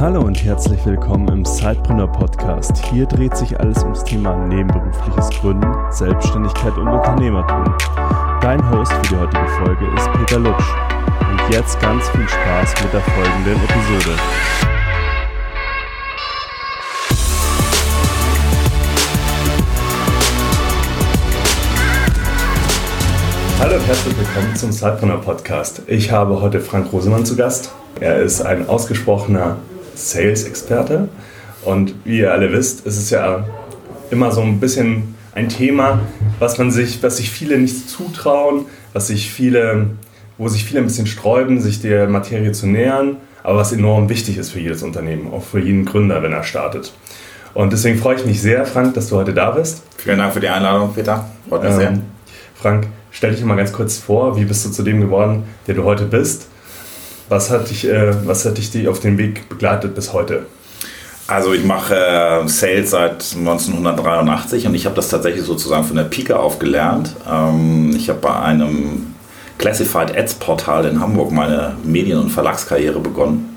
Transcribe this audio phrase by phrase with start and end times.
[0.00, 2.82] Hallo und herzlich willkommen im Sidepreneur Podcast.
[2.86, 7.64] Hier dreht sich alles ums Thema nebenberufliches Gründen, Selbstständigkeit und Unternehmertum.
[8.40, 10.64] Dein Host für die heutige Folge ist Peter Lutsch.
[11.30, 14.16] Und jetzt ganz viel Spaß mit der folgenden Episode.
[23.58, 25.82] Hallo und herzlich willkommen zum Sidepreneur Podcast.
[25.88, 27.70] Ich habe heute Frank Rosemann zu Gast.
[28.00, 29.58] Er ist ein ausgesprochener
[30.00, 31.08] Sales-Experte
[31.64, 33.44] und wie ihr alle wisst, ist es ja
[34.10, 36.00] immer so ein bisschen ein Thema,
[36.38, 39.90] was man sich, was sich viele nicht zutrauen, was sich viele,
[40.38, 44.38] wo sich viele ein bisschen sträuben, sich der Materie zu nähern, aber was enorm wichtig
[44.38, 46.92] ist für jedes Unternehmen, auch für jeden Gründer, wenn er startet.
[47.54, 49.82] Und deswegen freue ich mich sehr, Frank, dass du heute da bist.
[49.96, 51.28] Vielen Dank für die Einladung, Peter.
[51.48, 51.98] Freut mich ähm, sehr.
[52.54, 55.84] Frank, Stell dich mal ganz kurz vor, wie bist du zu dem geworden, der du
[55.84, 56.46] heute bist?
[57.30, 60.46] Was hat dich, äh, was hat dich auf den Weg begleitet bis heute?
[61.28, 66.04] Also ich mache äh, Sales seit 1983 und ich habe das tatsächlich sozusagen von der
[66.04, 67.14] Pike auf gelernt.
[67.30, 69.14] Ähm, ich habe bei einem
[69.58, 73.56] Classified Ads Portal in Hamburg meine Medien- und Verlagskarriere begonnen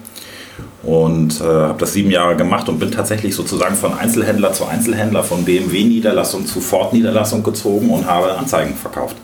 [0.83, 5.23] und äh, habe das sieben Jahre gemacht und bin tatsächlich sozusagen von Einzelhändler zu Einzelhändler,
[5.23, 9.15] von BMW-Niederlassung zu Ford-Niederlassung gezogen und habe Anzeigen verkauft.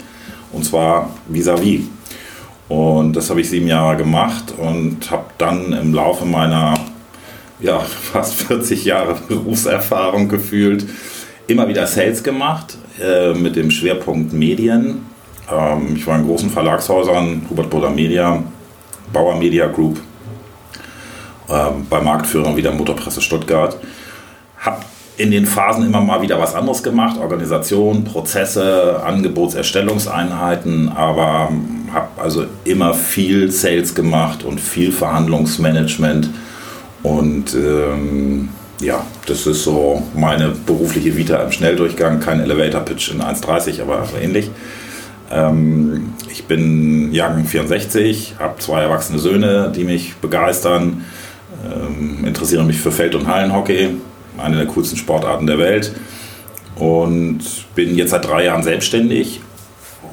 [0.52, 1.82] Und zwar vis-à-vis.
[1.82, 1.99] -vis.
[2.70, 6.76] Und das habe ich sieben Jahre gemacht und habe dann im Laufe meiner
[7.60, 7.80] ja,
[8.12, 10.86] fast 40 Jahre Berufserfahrung gefühlt
[11.48, 15.06] immer wieder Sales gemacht äh, mit dem Schwerpunkt Medien.
[15.52, 18.44] Ähm, ich war in großen Verlagshäusern, Hubert Boder Media,
[19.12, 20.00] Bauer Media Group,
[21.50, 23.78] ähm, bei Marktführern wie der Motorpresse Stuttgart.
[24.60, 24.82] Habe
[25.18, 31.52] in den Phasen immer mal wieder was anderes gemacht, Organisation, Prozesse, Angebotserstellungseinheiten, aber
[31.94, 36.30] habe also immer viel Sales gemacht und viel Verhandlungsmanagement
[37.04, 38.50] und ähm,
[38.82, 44.08] ja, das ist so meine berufliche Vita im Schnelldurchgang, kein Elevator Pitch in 1,30, aber
[44.22, 44.50] ähnlich.
[45.32, 51.06] Ähm, ich bin Jahrgang 64, habe zwei erwachsene Söhne, die mich begeistern,
[51.66, 53.90] ähm, interessiere mich für Feld- und Hallenhockey,
[54.38, 55.94] eine der coolsten Sportarten der Welt.
[56.76, 57.42] Und
[57.76, 59.42] bin jetzt seit drei Jahren selbstständig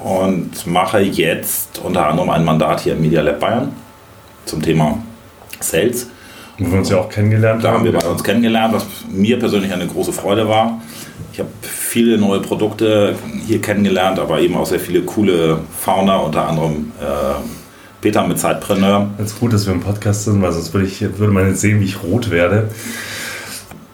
[0.03, 3.71] und mache jetzt unter anderem ein Mandat hier im Media Lab Bayern
[4.45, 4.97] zum Thema
[5.59, 6.07] Sales.
[6.57, 7.63] Wo wir uns ja auch kennengelernt haben.
[7.63, 10.81] Da haben wir bei uns kennengelernt, was mir persönlich eine große Freude war.
[11.31, 13.15] Ich habe viele neue Produkte
[13.45, 17.05] hier kennengelernt, aber eben auch sehr viele coole Fauna, unter anderem äh,
[18.01, 19.09] Peter mit Zeitpreneur.
[19.19, 21.61] Es ist gut, dass wir im Podcast sind, weil sonst würde, ich, würde man jetzt
[21.61, 22.69] sehen, wie ich rot werde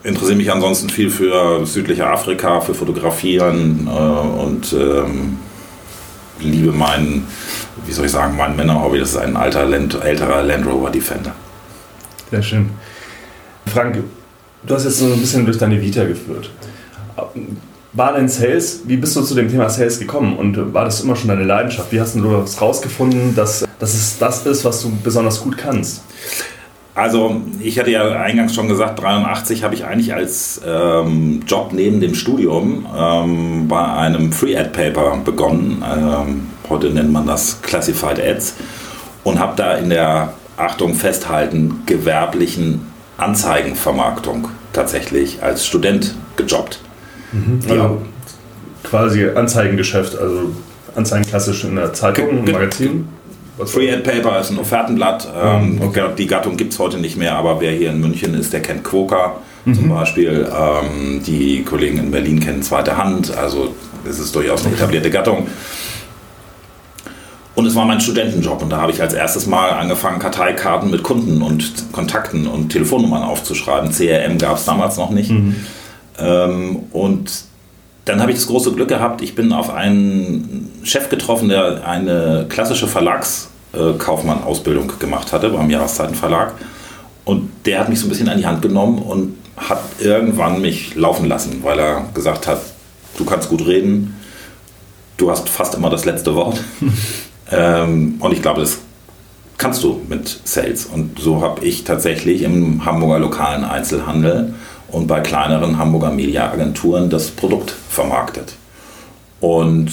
[0.03, 5.37] interessiere mich ansonsten viel für südliche Afrika, für Fotografieren äh, und ähm,
[6.43, 7.27] liebe meinen,
[7.85, 8.99] wie soll ich sagen, mein Männerhobby.
[8.99, 11.33] Das ist ein alter Land, älterer Land Rover Defender.
[12.31, 12.69] Sehr schön.
[13.65, 14.03] Frank,
[14.63, 16.49] du hast jetzt so ein bisschen durch deine Vita geführt.
[17.93, 21.15] War denn Sales, wie bist du zu dem Thema Sales gekommen und war das immer
[21.15, 21.91] schon deine Leidenschaft?
[21.91, 26.01] Wie hast du das rausgefunden, dass, dass es das ist, was du besonders gut kannst?
[26.95, 31.99] Also ich hatte ja eingangs schon gesagt, 83 habe ich eigentlich als ähm, Job neben
[31.99, 35.83] dem Studium ähm, bei einem Free Ad Paper begonnen.
[35.83, 38.55] Ähm, heute nennt man das Classified Ads
[39.23, 42.81] und habe da in der Achtung festhalten gewerblichen
[43.17, 46.79] Anzeigenvermarktung tatsächlich als Student gejobbt.
[47.31, 47.59] Mhm.
[47.69, 47.97] Also ja.
[48.83, 50.51] quasi Anzeigengeschäft, also
[50.95, 53.07] Anzeigen klassisch in der Zeitung, im Magazin.
[53.65, 55.27] Free Ad Paper ist ein Offertenblatt.
[55.35, 56.09] Ähm, okay.
[56.17, 58.83] Die Gattung gibt es heute nicht mehr, aber wer hier in München ist, der kennt
[58.83, 59.33] Quoka
[59.65, 59.73] mhm.
[59.75, 60.49] zum Beispiel.
[60.51, 63.35] Ähm, die Kollegen in Berlin kennen Zweite Hand.
[63.37, 63.75] Also
[64.09, 65.47] es ist durchaus eine etablierte Gattung.
[67.55, 71.03] Und es war mein Studentenjob und da habe ich als erstes Mal angefangen, Karteikarten mit
[71.03, 73.91] Kunden und Kontakten und Telefonnummern aufzuschreiben.
[73.91, 75.29] CRM gab es damals noch nicht.
[75.29, 75.55] Mhm.
[76.17, 77.45] Ähm, und
[78.05, 82.47] dann habe ich das große Glück gehabt, ich bin auf einen Chef getroffen, der eine
[82.49, 86.53] klassische Verlagskaufmann-Ausbildung gemacht hatte beim Jahreszeitenverlag.
[87.23, 90.95] Und der hat mich so ein bisschen an die Hand genommen und hat irgendwann mich
[90.95, 92.59] laufen lassen, weil er gesagt hat,
[93.17, 94.19] du kannst gut reden,
[95.17, 96.61] du hast fast immer das letzte Wort.
[97.51, 98.79] ähm, und ich glaube, das
[99.57, 100.87] kannst du mit Sales.
[100.87, 104.55] Und so habe ich tatsächlich im Hamburger lokalen Einzelhandel
[104.93, 108.53] und bei kleineren Hamburger Mediaagenturen das Produkt vermarktet.
[109.41, 109.91] Und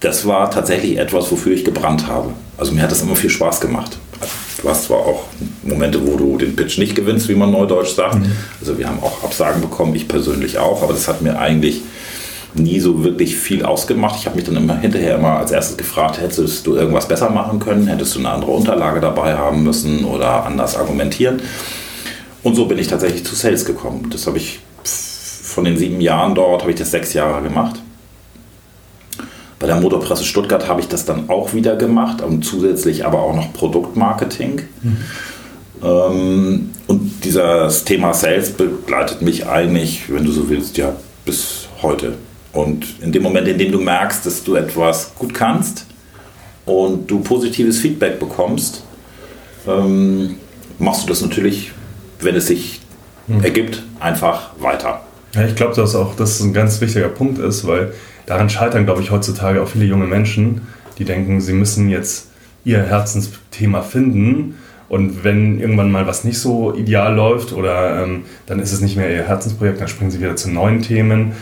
[0.00, 2.30] das war tatsächlich etwas, wofür ich gebrannt habe.
[2.56, 3.98] Also mir hat das immer viel Spaß gemacht.
[4.62, 5.24] Du hast zwar auch
[5.62, 8.16] Momente, wo du den Pitch nicht gewinnst, wie man neudeutsch sagt.
[8.16, 8.32] Mhm.
[8.60, 11.82] Also wir haben auch Absagen bekommen, ich persönlich auch, aber das hat mir eigentlich
[12.54, 14.16] nie so wirklich viel ausgemacht.
[14.18, 17.58] Ich habe mich dann immer hinterher immer als erstes gefragt, hättest du irgendwas besser machen
[17.58, 17.88] können?
[17.88, 21.42] Hättest du eine andere Unterlage dabei haben müssen oder anders argumentieren?
[22.42, 24.08] Und so bin ich tatsächlich zu Sales gekommen.
[24.10, 27.80] Das habe ich von den sieben Jahren dort, habe ich das sechs Jahre gemacht.
[29.58, 33.34] Bei der Motorpresse Stuttgart habe ich das dann auch wieder gemacht und zusätzlich aber auch
[33.34, 34.62] noch Produktmarketing.
[34.82, 36.70] Mhm.
[36.86, 40.94] Und dieses Thema Sales begleitet mich eigentlich, wenn du so willst, ja,
[41.24, 42.14] bis heute.
[42.52, 45.86] Und in dem Moment, in dem du merkst, dass du etwas gut kannst
[46.64, 48.84] und du positives Feedback bekommst,
[49.66, 50.36] ähm,
[50.78, 51.72] machst du das natürlich,
[52.20, 52.80] wenn es sich
[53.26, 53.42] mhm.
[53.42, 55.02] ergibt, einfach weiter.
[55.34, 57.92] Ja, ich glaube, dass auch das ein ganz wichtiger Punkt ist, weil
[58.26, 60.62] daran scheitern, glaube ich, heutzutage auch viele junge Menschen,
[60.98, 62.28] die denken, sie müssen jetzt
[62.64, 64.56] ihr Herzensthema finden
[64.88, 68.96] und wenn irgendwann mal was nicht so ideal läuft oder ähm, dann ist es nicht
[68.96, 71.32] mehr ihr Herzensprojekt, dann springen sie wieder zu neuen Themen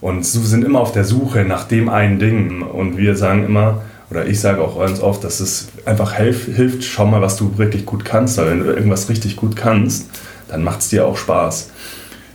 [0.00, 3.82] und sie sind immer auf der Suche nach dem einen Ding und wir sagen immer,
[4.10, 7.56] oder ich sage auch ganz oft, dass es einfach hilf, hilft, schau mal, was du
[7.58, 10.08] wirklich gut kannst, weil wenn du irgendwas richtig gut kannst,
[10.48, 11.70] dann macht es dir auch Spaß.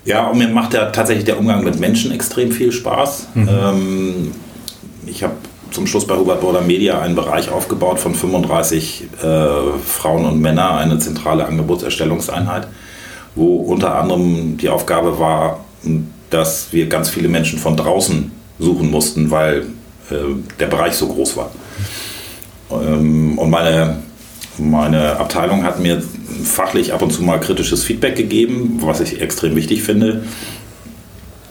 [0.06, 3.28] Ja, und mir macht ja tatsächlich der Umgang mit Menschen extrem viel Spaß.
[3.34, 3.50] Mhm.
[3.50, 4.32] Ähm,
[5.06, 5.34] ich habe
[5.72, 9.26] zum Schluss bei Hubert Border Media einen Bereich aufgebaut von 35 äh,
[9.86, 12.68] Frauen und Männern, eine zentrale Angebotserstellungseinheit,
[13.36, 15.66] wo unter anderem die Aufgabe war,
[16.30, 19.66] dass wir ganz viele Menschen von draußen suchen mussten, weil
[20.12, 20.16] äh,
[20.60, 21.52] der Bereich so groß war.
[22.72, 23.98] Ähm, und meine,
[24.58, 26.04] meine Abteilung hat mir
[26.44, 30.24] fachlich ab und zu mal kritisches Feedback gegeben, was ich extrem wichtig finde.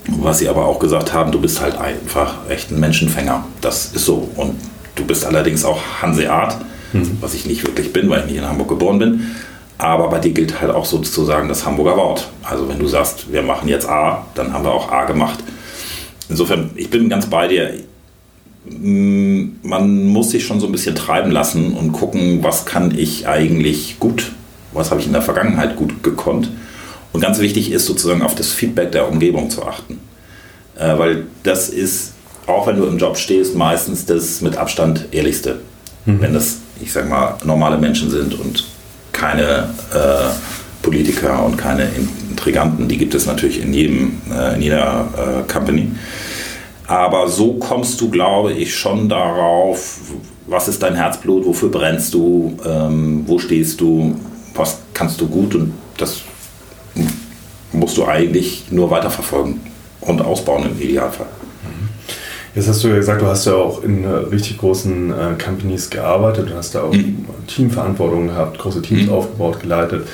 [0.07, 3.45] Was sie aber auch gesagt haben, du bist halt einfach echt ein Menschenfänger.
[3.61, 4.29] Das ist so.
[4.37, 4.55] Und
[4.97, 6.59] du bist allerdings auch Hanseat,
[6.93, 7.19] mhm.
[7.21, 9.31] was ich nicht wirklich bin, weil ich nicht in Hamburg geboren bin.
[9.79, 12.29] Aber bei dir gilt halt auch sozusagen das Hamburger Wort.
[12.43, 15.41] Also wenn du sagst, wir machen jetzt A, dann haben wir auch A gemacht.
[16.29, 17.73] Insofern, ich bin ganz bei dir.
[18.67, 23.29] Mm, man muss sich schon so ein bisschen treiben lassen und gucken, was kann ich
[23.29, 24.33] eigentlich gut,
[24.73, 26.51] was habe ich in der Vergangenheit gut gekonnt.
[27.13, 30.01] Und ganz wichtig ist sozusagen auf das Feedback der Umgebung zu achten.
[30.77, 32.13] Äh, weil das ist,
[32.47, 35.61] auch wenn du im Job stehst, meistens das mit Abstand ehrlichste.
[36.07, 36.21] Mhm.
[36.21, 38.65] Wenn das, ich sag mal, normale Menschen sind und
[39.13, 40.31] keine äh,
[40.83, 41.89] Politiker und keine
[42.31, 45.89] Intriganten, die gibt es natürlich in, jedem, äh, in jeder äh, Company.
[46.87, 49.99] Aber so kommst du, glaube ich, schon darauf,
[50.47, 54.15] was ist dein Herzblut, wofür brennst du, ähm, wo stehst du,
[54.55, 56.21] was kannst du gut und das
[57.73, 59.61] musst du eigentlich nur weiterverfolgen
[60.03, 61.27] und ausbauen im Idealfall.
[62.55, 65.91] Jetzt hast du ja gesagt, du hast ja auch in äh, richtig großen äh, Companies
[65.91, 67.27] gearbeitet, du hast da auch mhm.
[67.49, 69.13] Teamverantwortung gehabt, große Teams mhm.
[69.13, 70.07] aufgebaut, geleitet.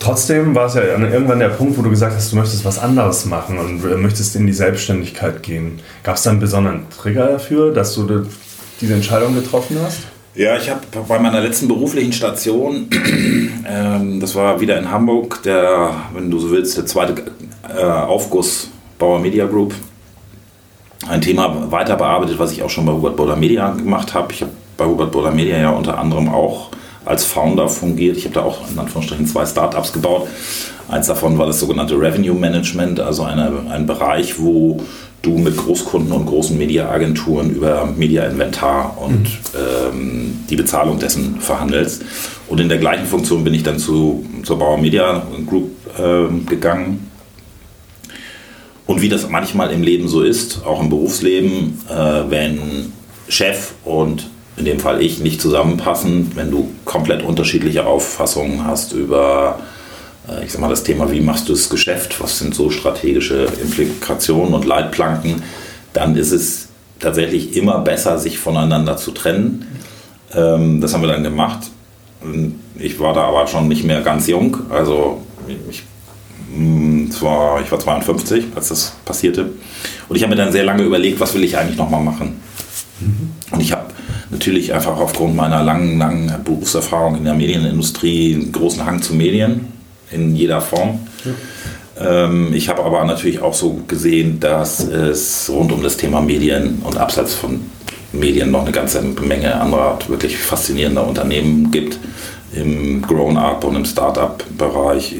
[0.00, 3.24] Trotzdem war es ja irgendwann der Punkt, wo du gesagt hast, du möchtest was anderes
[3.24, 5.80] machen und möchtest in die Selbstständigkeit gehen.
[6.04, 8.26] Gab es da einen besonderen Trigger dafür, dass du
[8.80, 10.00] diese Entscheidung getroffen hast?
[10.34, 12.88] Ja, ich habe bei meiner letzten beruflichen Station,
[13.68, 17.24] ähm, das war wieder in Hamburg, der, wenn du so willst, der zweite
[17.76, 18.70] äh, Aufguss
[19.00, 19.74] Bauer Media Group,
[21.08, 24.32] ein Thema weiter bearbeitet, was ich auch schon bei Hubert Boller Media gemacht habe.
[24.32, 26.67] Ich habe bei Hubert Boller Media ja unter anderem auch
[27.08, 28.18] als Founder fungiert.
[28.18, 30.28] Ich habe da auch in Anführungsstrichen zwei Startups gebaut.
[30.88, 34.82] Eins davon war das sogenannte Revenue Management, also eine, ein Bereich, wo
[35.22, 39.26] du mit Großkunden und großen Mediaagenturen über Media-Inventar und mhm.
[39.56, 42.04] ähm, die Bezahlung dessen verhandelst.
[42.46, 47.10] Und in der gleichen Funktion bin ich dann zu, zur Bauer Media Group äh, gegangen.
[48.86, 52.92] Und wie das manchmal im Leben so ist, auch im Berufsleben, äh, wenn
[53.28, 59.60] Chef und in dem Fall ich nicht zusammenpassen, wenn du komplett unterschiedliche Auffassungen hast über
[60.28, 63.46] äh, ich sag mal, das Thema, wie machst du das Geschäft, was sind so strategische
[63.62, 65.42] Implikationen und Leitplanken,
[65.92, 66.68] dann ist es
[67.00, 69.66] tatsächlich immer besser, sich voneinander zu trennen.
[70.34, 71.70] Ähm, das haben wir dann gemacht.
[72.76, 75.84] Ich war da aber schon nicht mehr ganz jung, also ich,
[76.52, 79.50] mm, zwar, ich war 52, als das passierte.
[80.08, 82.40] Und ich habe mir dann sehr lange überlegt, was will ich eigentlich nochmal machen.
[83.00, 83.30] Mhm.
[83.52, 83.86] Und ich habe
[84.30, 89.72] natürlich einfach aufgrund meiner langen, langen Berufserfahrung in der Medienindustrie einen großen Hang zu Medien
[90.10, 91.00] in jeder Form.
[91.24, 92.24] Ja.
[92.24, 96.80] Ähm, ich habe aber natürlich auch so gesehen, dass es rund um das Thema Medien
[96.84, 97.60] und abseits von
[98.12, 101.98] Medien noch eine ganze Menge anderer wirklich faszinierender Unternehmen gibt
[102.52, 105.16] im Grown-up und im Startup-Bereich.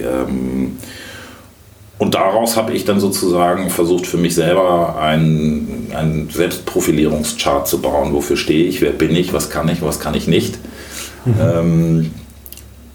[1.98, 8.12] Und daraus habe ich dann sozusagen versucht, für mich selber einen, einen Selbstprofilierungschart zu bauen.
[8.12, 10.58] Wofür stehe ich, wer bin ich, was kann ich, was kann ich nicht.
[11.24, 11.34] Mhm.
[11.40, 12.10] Ähm,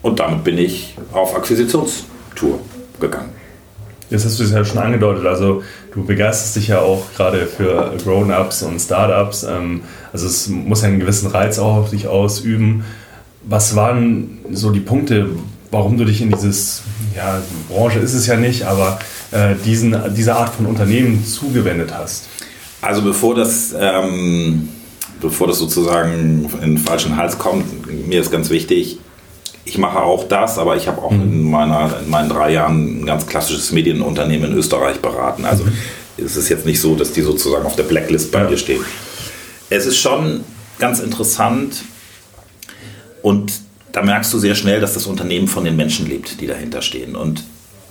[0.01, 2.60] und damit bin ich auf Akquisitionstour
[3.00, 3.29] gegangen.
[4.10, 7.93] Jetzt hast du es ja schon angedeutet, also du begeisterst dich ja auch gerade für
[8.03, 9.43] Grown-Ups und Startups.
[9.43, 9.81] Ähm,
[10.13, 12.86] also es muss ja einen gewissen Reiz auch auf dich ausüben.
[13.43, 15.29] Was waren so die Punkte,
[15.74, 16.84] warum du dich in dieses
[17.15, 19.00] ja, Branche ist es ja nicht, aber
[19.32, 22.25] äh, diesen, diese Art von Unternehmen zugewendet hast?
[22.80, 24.70] Also bevor das, ähm,
[25.20, 29.00] bevor das sozusagen in den falschen Hals kommt, mir ist ganz wichtig,
[29.65, 31.22] ich mache auch das, aber ich habe auch mhm.
[31.22, 35.46] in, meiner, in meinen drei Jahren ein ganz klassisches Medienunternehmen in Österreich beraten.
[35.46, 35.72] Also mhm.
[36.18, 38.84] es ist jetzt nicht so, dass die sozusagen auf der Blacklist bei dir stehen.
[39.70, 40.44] Es ist schon
[40.77, 41.77] ganz interessant
[43.22, 43.62] und
[43.93, 47.15] da merkst du sehr schnell, dass das Unternehmen von den Menschen lebt, die dahinter stehen.
[47.15, 47.43] Und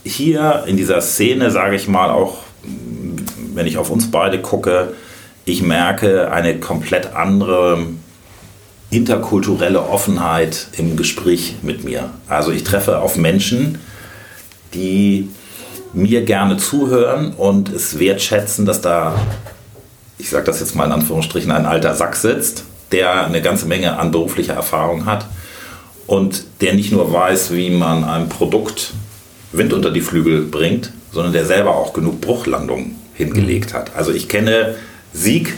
[0.04, 2.38] hier in dieser Szene, sage ich mal, auch
[3.54, 4.94] wenn ich auf uns beide gucke,
[5.44, 7.86] ich merke eine komplett andere
[8.90, 12.10] interkulturelle Offenheit im Gespräch mit mir.
[12.28, 13.78] Also ich treffe auf Menschen,
[14.74, 15.30] die
[15.92, 19.14] mir gerne zuhören und es wertschätzen, dass da,
[20.18, 23.98] ich sage das jetzt mal in Anführungsstrichen, ein alter Sack sitzt, der eine ganze Menge
[23.98, 25.26] an beruflicher Erfahrung hat
[26.12, 28.92] und der nicht nur weiß, wie man ein Produkt
[29.52, 33.96] Wind unter die Flügel bringt, sondern der selber auch genug Bruchlandungen hingelegt hat.
[33.96, 34.74] Also ich kenne
[35.14, 35.54] Sieg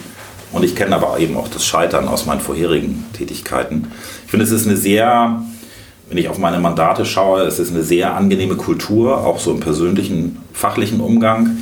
[0.52, 3.88] und ich kenne aber eben auch das Scheitern aus meinen vorherigen Tätigkeiten.
[4.26, 5.42] Ich finde, es ist eine sehr,
[6.08, 9.58] wenn ich auf meine Mandate schaue, es ist eine sehr angenehme Kultur, auch so im
[9.58, 11.56] persönlichen, fachlichen Umgang.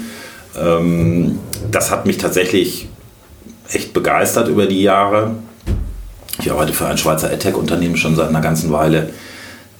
[0.60, 1.38] Ähm,
[1.70, 2.88] das hat mich tatsächlich
[3.70, 5.36] echt begeistert über die Jahre.
[6.42, 9.10] Ich arbeite für ein Schweizer AdTech-Unternehmen schon seit einer ganzen Weile.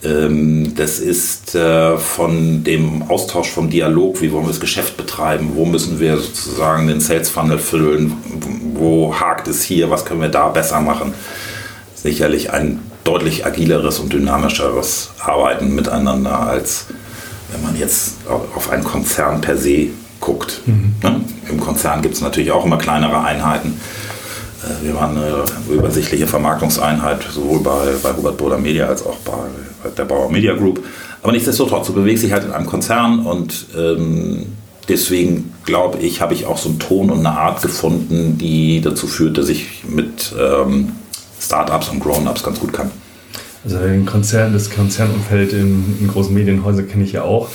[0.01, 5.51] Ähm, das ist äh, von dem Austausch vom Dialog, wie wollen wir das Geschäft betreiben,
[5.55, 8.13] wo müssen wir sozusagen den Sales Funnel füllen,
[8.75, 11.13] wo hakt es hier, was können wir da besser machen.
[11.95, 16.85] Sicherlich ein deutlich agileres und dynamischeres Arbeiten miteinander, als
[17.51, 18.19] wenn man jetzt
[18.55, 19.89] auf einen Konzern per se
[20.21, 20.61] guckt.
[20.65, 20.95] Mhm.
[21.03, 21.21] Ne?
[21.49, 23.77] Im Konzern gibt es natürlich auch immer kleinere Einheiten.
[24.63, 29.33] Äh, wir waren eine übersichtliche Vermarktungseinheit, sowohl bei, bei Hubert Boder Media als auch bei,
[29.83, 30.83] bei der Bauer Media Group.
[31.21, 34.45] Aber nichtsdestotrotz, du bewegst dich halt in einem Konzern und ähm,
[34.89, 39.07] deswegen glaube ich, habe ich auch so einen Ton und eine Art gefunden, die dazu
[39.07, 40.91] führt, dass ich mit ähm,
[41.39, 42.91] Startups und Grown-Ups ganz gut kann.
[43.63, 47.47] Also den Konzern, das Konzernumfeld in, in großen Medienhäusern kenne ich ja auch.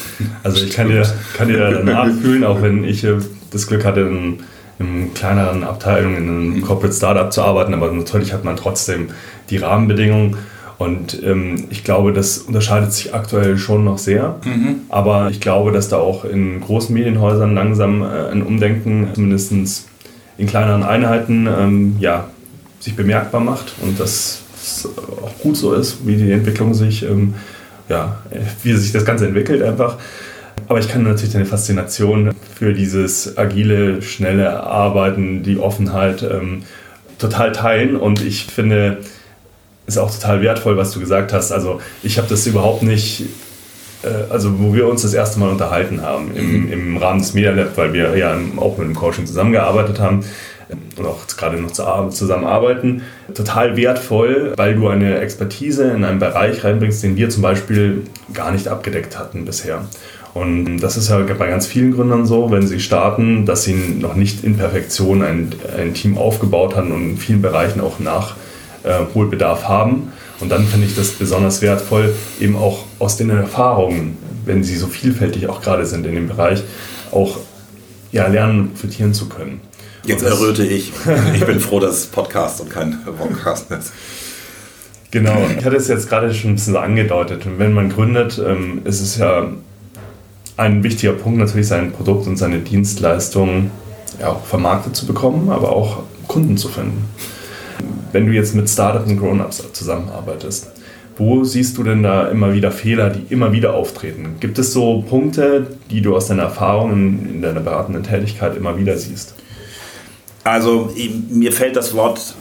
[0.42, 1.02] Also ich kann dir,
[1.36, 3.16] kann dir da nachfühlen, auch wenn ich äh,
[3.50, 4.38] das Glück hatte, in
[4.78, 6.62] in kleineren Abteilungen, in einem mhm.
[6.62, 9.08] Corporate Startup zu arbeiten, aber natürlich hat man trotzdem
[9.50, 10.36] die Rahmenbedingungen.
[10.78, 14.36] Und ähm, ich glaube, das unterscheidet sich aktuell schon noch sehr.
[14.44, 14.82] Mhm.
[14.88, 19.88] Aber ich glaube, dass da auch in großen Medienhäusern langsam äh, ein Umdenken, zumindest
[20.38, 22.28] in kleineren Einheiten, ähm, ja,
[22.78, 24.88] sich bemerkbar macht und dass es
[25.20, 27.34] auch gut so ist, wie die Entwicklung sich, ähm,
[27.88, 28.18] ja,
[28.62, 29.96] wie sich das Ganze entwickelt einfach.
[30.68, 36.64] Aber ich kann natürlich deine Faszination für dieses agile, schnelle Arbeiten, die Offenheit ähm,
[37.18, 37.96] total teilen.
[37.96, 38.98] Und ich finde,
[39.86, 41.52] es ist auch total wertvoll, was du gesagt hast.
[41.52, 43.24] Also ich habe das überhaupt nicht,
[44.02, 46.72] äh, also wo wir uns das erste Mal unterhalten haben im, mhm.
[46.72, 50.22] im Rahmen des Media Lab, weil wir ja auch mit dem Coaching zusammengearbeitet haben
[50.96, 51.70] und auch gerade noch
[52.10, 53.02] zusammenarbeiten.
[53.34, 58.02] Total wertvoll, weil du eine Expertise in einen Bereich reinbringst, den wir zum Beispiel
[58.34, 59.86] gar nicht abgedeckt hatten bisher.
[60.38, 64.14] Und das ist ja bei ganz vielen Gründern so, wenn sie starten, dass sie noch
[64.14, 70.12] nicht in Perfektion ein, ein Team aufgebaut haben und in vielen Bereichen auch Nachholbedarf haben.
[70.40, 74.86] Und dann finde ich das besonders wertvoll, eben auch aus den Erfahrungen, wenn sie so
[74.86, 76.62] vielfältig auch gerade sind in dem Bereich,
[77.10, 77.38] auch
[78.12, 79.60] ja, lernen und profitieren zu können.
[80.04, 80.92] Jetzt erröte ich.
[81.34, 83.92] Ich bin froh, dass es Podcast und kein Podcast ist.
[85.10, 87.42] Genau, ich hatte es jetzt gerade schon ein bisschen angedeutet.
[87.56, 89.48] Wenn man gründet, ähm, ist es ja
[90.58, 93.70] ein wichtiger Punkt natürlich sein Produkt und seine Dienstleistung
[94.20, 97.04] ja, auch vermarktet zu bekommen, aber auch Kunden zu finden.
[98.12, 100.72] Wenn du jetzt mit Startups und Grown-ups zusammenarbeitest,
[101.16, 104.36] wo siehst du denn da immer wieder Fehler, die immer wieder auftreten?
[104.40, 108.96] Gibt es so Punkte, die du aus deiner Erfahrung in deiner beratenden Tätigkeit immer wieder
[108.96, 109.34] siehst?
[110.42, 110.92] Also
[111.30, 112.34] mir fällt das Wort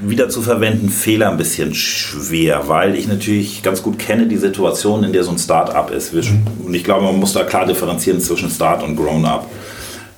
[0.00, 5.04] wieder zu verwenden, Fehler ein bisschen schwer, weil ich natürlich ganz gut kenne die Situation,
[5.04, 6.12] in der so ein Start-up ist.
[6.12, 9.50] Und ich glaube, man muss da klar differenzieren zwischen Start und Grown-up.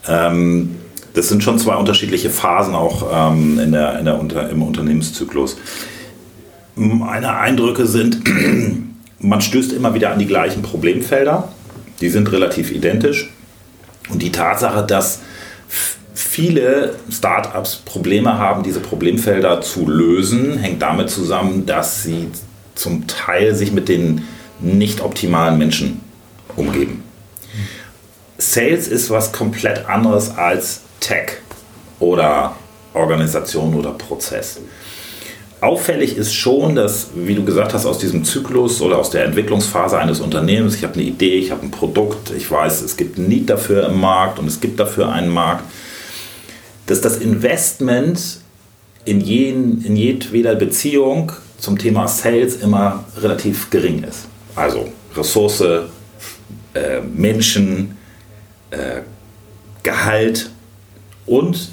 [0.08, 0.76] Ähm,
[1.14, 5.56] das sind schon zwei unterschiedliche Phasen auch ähm, in der, in der Unter, im Unternehmenszyklus.
[6.74, 8.20] Meine Eindrücke sind,
[9.20, 11.48] man stößt immer wieder an die gleichen Problemfelder.
[12.00, 13.30] Die sind relativ identisch.
[14.10, 15.20] Und die Tatsache, dass
[16.18, 22.28] viele Startups Probleme haben, diese Problemfelder zu lösen, hängt damit zusammen, dass sie
[22.74, 24.24] zum Teil sich mit den
[24.58, 26.00] nicht optimalen Menschen
[26.56, 27.04] umgeben.
[28.36, 31.34] Sales ist was komplett anderes als Tech
[32.00, 32.56] oder
[32.94, 34.58] Organisation oder Prozess.
[35.60, 39.98] auffällig ist schon, dass, wie du gesagt hast, aus diesem Zyklus oder aus der Entwicklungsphase
[39.98, 43.28] eines Unternehmens, ich habe eine Idee, ich habe ein Produkt, ich weiß, es gibt ein
[43.28, 45.62] Need dafür im Markt und es gibt dafür einen Markt,
[46.88, 48.40] dass das Investment
[49.04, 54.26] in, jeden, in jedweder Beziehung zum Thema Sales immer relativ gering ist.
[54.56, 57.96] Also Ressource, äh, Menschen,
[58.70, 59.02] äh,
[59.82, 60.50] Gehalt
[61.26, 61.70] und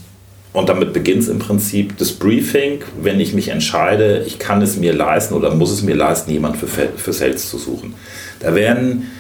[0.54, 4.78] und damit beginnt es im Prinzip das Briefing, wenn ich mich entscheide, ich kann es
[4.78, 7.94] mir leisten oder muss es mir leisten, jemand für, für Sales zu suchen.
[8.40, 9.12] Da werden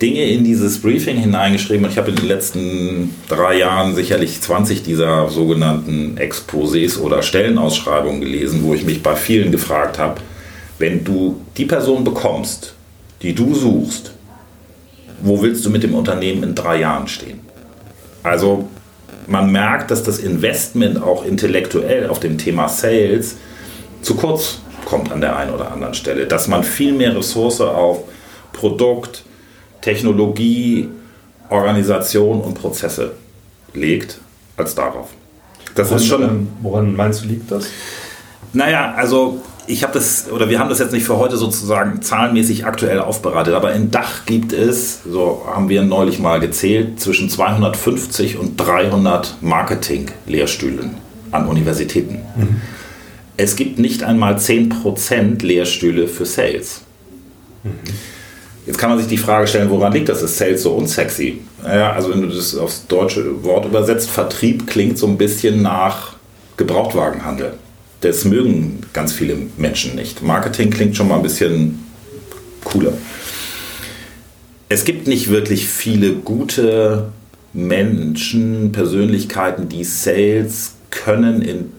[0.00, 4.82] Dinge in dieses Briefing hineingeschrieben und ich habe in den letzten drei Jahren sicherlich 20
[4.82, 10.20] dieser sogenannten Exposés oder Stellenausschreibungen gelesen, wo ich mich bei vielen gefragt habe,
[10.78, 12.74] wenn du die Person bekommst,
[13.20, 14.12] die du suchst,
[15.22, 17.40] wo willst du mit dem Unternehmen in drei Jahren stehen?
[18.22, 18.68] Also
[19.26, 23.36] man merkt, dass das Investment auch intellektuell auf dem Thema Sales
[24.00, 26.26] zu kurz kommt an der einen oder anderen Stelle.
[26.26, 28.04] Dass man viel mehr Ressource auf
[28.52, 29.24] Produkt,
[29.80, 30.88] Technologie,
[31.48, 33.12] Organisation und Prozesse
[33.74, 34.18] legt
[34.56, 35.08] als darauf.
[35.74, 36.48] Das woran, ist schon.
[36.62, 37.66] Woran meinst du, liegt das?
[38.52, 42.66] Naja, also ich habe das, oder wir haben das jetzt nicht für heute sozusagen zahlenmäßig
[42.66, 48.36] aktuell aufbereitet, aber in Dach gibt es, so haben wir neulich mal gezählt, zwischen 250
[48.36, 50.96] und 300 Marketing-Lehrstühlen
[51.30, 52.20] an Universitäten.
[52.36, 52.60] Mhm.
[53.36, 56.82] Es gibt nicht einmal 10% Lehrstühle für Sales.
[57.62, 57.70] Mhm.
[58.70, 60.22] Jetzt kann man sich die Frage stellen, woran liegt das?
[60.22, 61.40] Ist Sales so unsexy?
[61.64, 66.14] Ja, also wenn du das aufs deutsche Wort übersetzt, Vertrieb klingt so ein bisschen nach
[66.56, 67.54] Gebrauchtwagenhandel
[68.00, 70.22] das mögen ganz viele Menschen nicht.
[70.22, 71.84] Marketing klingt schon mal ein bisschen
[72.64, 72.92] cooler.
[74.68, 77.12] Es gibt nicht wirklich viele gute
[77.52, 81.72] Menschen, Persönlichkeiten, die Sales können in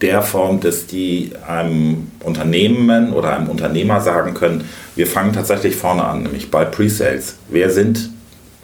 [0.00, 4.64] der Form, dass die einem Unternehmen oder einem Unternehmer sagen können,
[4.96, 7.36] wir fangen tatsächlich vorne an, nämlich bei Pre-Sales.
[7.48, 8.10] Wer sind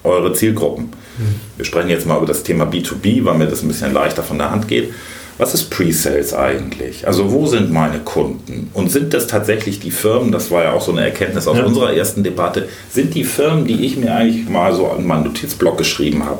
[0.03, 0.87] eure Zielgruppen?
[1.18, 1.40] Mhm.
[1.57, 4.38] Wir sprechen jetzt mal über das Thema B2B, weil mir das ein bisschen leichter von
[4.38, 4.92] der Hand geht
[5.38, 7.07] was ist Pre-Sales eigentlich?
[7.07, 8.70] Also wo sind meine Kunden?
[8.73, 11.64] Und sind das tatsächlich die Firmen, das war ja auch so eine Erkenntnis aus ja.
[11.64, 15.77] unserer ersten Debatte, sind die Firmen, die ich mir eigentlich mal so an meinen Notizblock
[15.79, 16.38] geschrieben habe,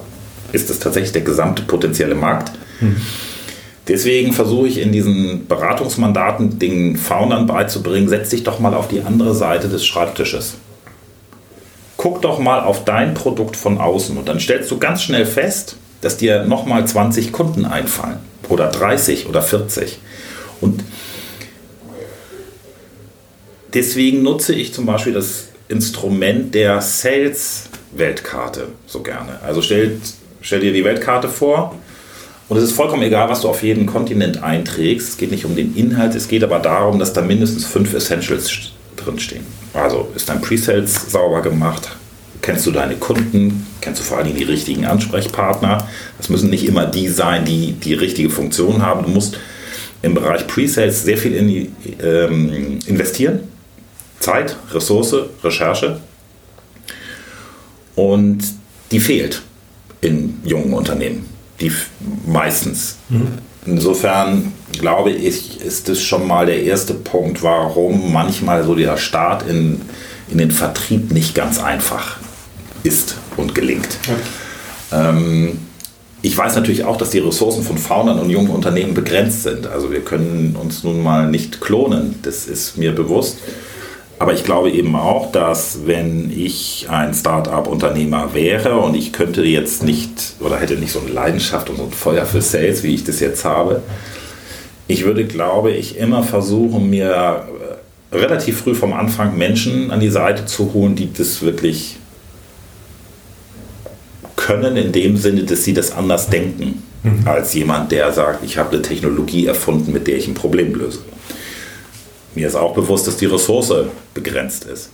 [0.53, 2.53] ist das tatsächlich der gesamte potenzielle Markt?
[2.81, 2.97] Mhm.
[3.87, 9.03] Deswegen versuche ich in diesen Beratungsmandaten den Foundern beizubringen, setz dich doch mal auf die
[9.03, 10.55] andere Seite des Schreibtisches.
[11.99, 15.77] Guck doch mal auf dein Produkt von außen und dann stellst du ganz schnell fest,
[16.01, 18.19] dass dir nochmal 20 Kunden einfallen
[18.49, 19.99] oder 30 oder 40.
[20.61, 20.83] Und
[23.75, 29.41] deswegen nutze ich zum Beispiel das Instrument der Sales-Weltkarte so gerne.
[29.43, 29.99] Also stell,
[30.41, 31.75] stell dir die Weltkarte vor
[32.49, 35.09] und es ist vollkommen egal, was du auf jeden Kontinent einträgst.
[35.09, 38.73] Es geht nicht um den Inhalt, es geht aber darum, dass da mindestens fünf Essentials
[38.97, 39.45] drinstehen.
[39.73, 41.89] Also ist dein Pre-Sales sauber gemacht,
[42.43, 45.89] kennst du deine Kunden, kennst du vor allem die richtigen Ansprechpartner.
[46.19, 49.05] Das müssen nicht immer die sein, die die richtige Funktion haben.
[49.05, 49.39] Du musst
[50.03, 51.71] im Bereich Pre-Sales sehr viel in die,
[52.03, 53.41] ähm, investieren.
[54.21, 56.01] Zeit, Ressource, Recherche.
[57.95, 58.43] Und
[58.91, 59.43] die fehlt
[60.01, 61.34] in jungen Unternehmen.
[61.65, 61.73] Die
[62.27, 62.97] meistens.
[63.09, 63.29] Mhm.
[63.67, 69.49] Insofern glaube ich, ist es schon mal der erste Punkt, warum manchmal so der Start
[69.49, 69.81] in,
[70.31, 72.19] in den Vertrieb nicht ganz einfach
[72.83, 73.99] ist und gelingt.
[74.91, 75.09] Ja.
[75.09, 75.59] Ähm,
[76.21, 79.67] ich weiß natürlich auch, dass die Ressourcen von Foundern und jungen Unternehmen begrenzt sind.
[79.67, 83.39] Also wir können uns nun mal nicht klonen, das ist mir bewusst.
[84.25, 89.83] Aber ich glaube eben auch, dass wenn ich ein Start-up-Unternehmer wäre und ich könnte jetzt
[89.83, 93.05] nicht oder hätte nicht so eine Leidenschaft und so ein Feuer für Sales, wie ich
[93.05, 93.83] das jetzt habe,
[94.89, 97.47] ich würde, glaube ich, immer versuchen, mir
[98.11, 101.99] relativ früh vom Anfang Menschen an die Seite zu holen, die das wirklich
[104.37, 107.29] können in dem Sinne, dass sie das anders denken, mhm.
[107.29, 111.01] als jemand, der sagt, ich habe eine Technologie erfunden, mit der ich ein Problem löse.
[112.35, 113.73] Mir ist auch bewusst, dass die Ressource
[114.13, 114.91] begrenzt ist.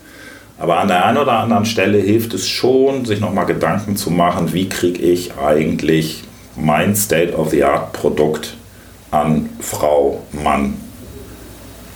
[0.59, 4.53] Aber an der einen oder anderen Stelle hilft es schon, sich nochmal Gedanken zu machen,
[4.53, 6.24] wie kriege ich eigentlich
[6.55, 8.57] mein State-of-the-Art-Produkt
[9.11, 10.74] an Frau, Mann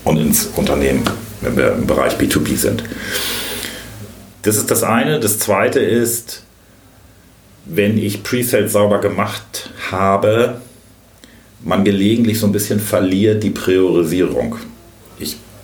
[0.05, 1.03] und ins Unternehmen,
[1.43, 2.85] wenn wir im Bereich B2B sind.
[4.43, 5.21] Das ist das eine.
[5.21, 6.43] Das zweite ist,
[7.67, 10.61] wenn ich Presales sauber gemacht habe,
[11.63, 14.57] man gelegentlich so ein bisschen verliert die Priorisierung.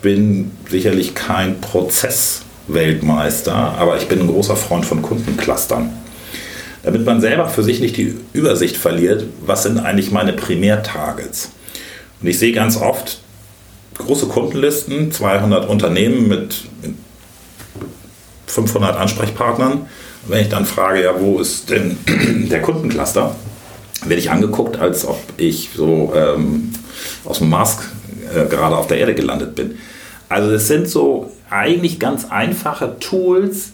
[0.03, 5.91] Bin sicherlich kein Prozessweltmeister, aber ich bin ein großer Freund von Kundenclustern.
[6.83, 11.51] Damit man selber für sich nicht die Übersicht verliert, was sind eigentlich meine Primärtargets.
[12.21, 13.21] Und ich sehe ganz oft
[13.99, 16.63] große Kundenlisten, 200 Unternehmen mit
[18.47, 19.87] 500 Ansprechpartnern.
[20.27, 21.99] Wenn ich dann frage, ja, wo ist denn
[22.51, 23.35] der Kundencluster,
[24.03, 26.73] werde ich angeguckt, als ob ich so ähm,
[27.25, 27.79] aus dem Mars
[28.35, 29.77] äh, gerade auf der Erde gelandet bin.
[30.29, 33.73] Also es sind so eigentlich ganz einfache Tools,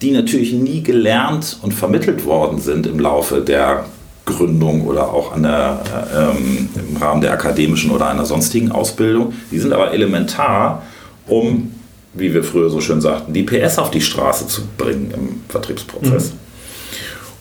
[0.00, 3.84] die natürlich nie gelernt und vermittelt worden sind im Laufe der
[4.24, 5.80] Gründung oder auch an der,
[6.14, 9.32] ähm, im Rahmen der akademischen oder einer sonstigen Ausbildung.
[9.50, 10.82] Die sind aber elementar,
[11.26, 11.72] um,
[12.14, 16.32] wie wir früher so schön sagten, die PS auf die Straße zu bringen im Vertriebsprozess.
[16.32, 16.38] Mhm.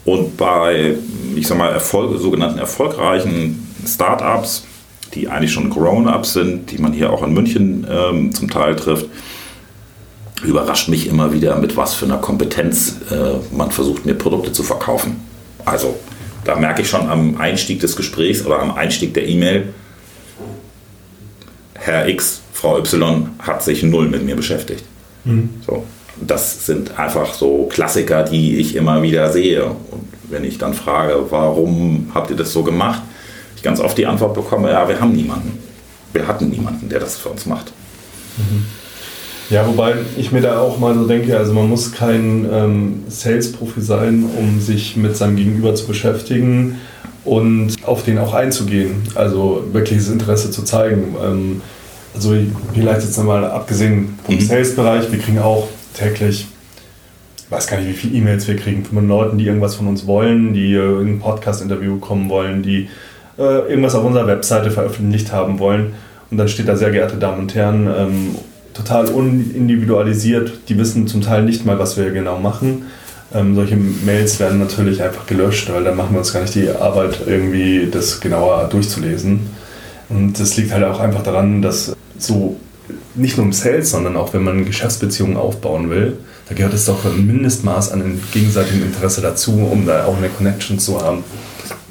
[0.03, 0.95] Und bei,
[1.35, 4.63] ich sag mal, Erfolg, sogenannten erfolgreichen Startups,
[5.13, 9.07] die eigentlich schon Grown-ups sind, die man hier auch in München ähm, zum Teil trifft,
[10.43, 14.63] überrascht mich immer wieder, mit was für einer Kompetenz äh, man versucht, mir Produkte zu
[14.63, 15.21] verkaufen.
[15.65, 15.99] Also
[16.43, 19.73] da merke ich schon am Einstieg des Gesprächs oder am Einstieg der E-Mail,
[21.75, 24.83] Herr X, Frau Y hat sich null mit mir beschäftigt.
[25.23, 25.49] Mhm.
[25.65, 25.83] So,
[26.19, 29.65] das sind einfach so Klassiker, die ich immer wieder sehe.
[29.65, 33.01] Und wenn ich dann frage, warum habt ihr das so gemacht,
[33.61, 35.59] ich ganz oft die Antwort bekomme, ja, wir haben niemanden.
[36.13, 37.71] Wir hatten niemanden, der das für uns macht.
[38.37, 38.65] Mhm.
[39.51, 43.81] Ja, wobei ich mir da auch mal so denke, also man muss kein ähm, Sales-Profi
[43.81, 46.79] sein, um sich mit seinem Gegenüber zu beschäftigen
[47.23, 49.03] und auf den auch einzugehen.
[49.13, 51.15] Also wirkliches Interesse zu zeigen.
[51.23, 51.61] Ähm,
[52.15, 52.35] also
[52.73, 54.41] vielleicht jetzt nochmal abgesehen vom mhm.
[54.41, 56.47] Sales-Bereich, wir kriegen auch täglich,
[57.37, 60.07] ich weiß gar nicht, wie viele E-Mails wir kriegen von Leuten, die irgendwas von uns
[60.07, 62.89] wollen, die äh, in ein Podcast-Interview kommen wollen, die
[63.41, 65.93] äh, irgendwas auf unserer Webseite veröffentlicht haben wollen.
[66.29, 68.35] Und dann steht da, sehr geehrte Damen und Herren, ähm,
[68.73, 70.53] total unindividualisiert.
[70.69, 72.85] Die wissen zum Teil nicht mal, was wir genau machen.
[73.33, 76.69] Ähm, solche Mails werden natürlich einfach gelöscht, weil dann machen wir uns gar nicht die
[76.69, 79.41] Arbeit, irgendwie das genauer durchzulesen.
[80.09, 82.57] Und das liegt halt auch einfach daran, dass so
[83.15, 86.17] nicht nur im Sales, sondern auch wenn man Geschäftsbeziehungen aufbauen will,
[86.49, 90.79] da gehört es doch ein Mindestmaß an gegenseitigem Interesse dazu, um da auch eine Connection
[90.79, 91.23] zu haben.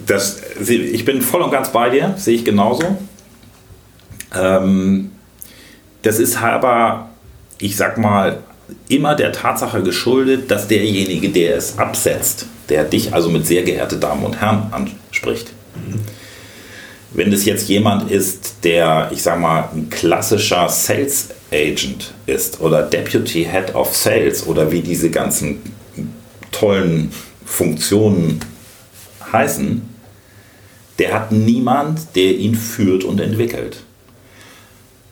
[0.06, 2.96] Das, ich bin voll und ganz bei dir, sehe ich genauso.
[4.34, 5.10] Ähm,
[6.02, 7.10] das ist aber,
[7.58, 8.38] ich sag mal,
[8.88, 13.96] immer der Tatsache geschuldet, dass derjenige, der es absetzt, der dich also mit sehr geehrte
[13.96, 15.52] Damen und Herren anspricht.
[17.12, 22.82] Wenn das jetzt jemand ist, der, ich sag mal, ein klassischer Sales Agent ist oder
[22.82, 25.60] Deputy Head of Sales oder wie diese ganzen
[26.52, 27.10] tollen
[27.44, 28.38] Funktionen
[29.32, 29.89] heißen,
[31.00, 33.82] der hat niemand, der ihn führt und entwickelt.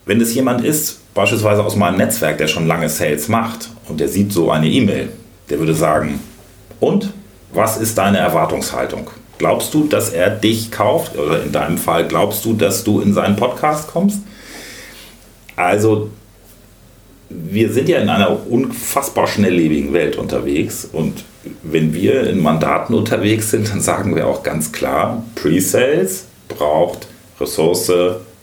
[0.04, 4.08] Wenn es jemand ist, beispielsweise aus meinem Netzwerk, der schon lange Sales macht und der
[4.08, 5.08] sieht so eine E-Mail,
[5.48, 6.20] der würde sagen,
[6.78, 7.14] und
[7.54, 9.08] was ist deine Erwartungshaltung?
[9.38, 11.16] Glaubst du, dass er dich kauft?
[11.16, 14.20] Oder in deinem Fall, glaubst du, dass du in seinen Podcast kommst?
[15.56, 16.10] Also,
[17.30, 21.24] wir sind ja in einer unfassbar schnelllebigen Welt unterwegs und
[21.62, 27.06] wenn wir in Mandaten unterwegs sind, dann sagen wir auch ganz klar, Pre-Sales braucht
[27.40, 27.92] Ressource,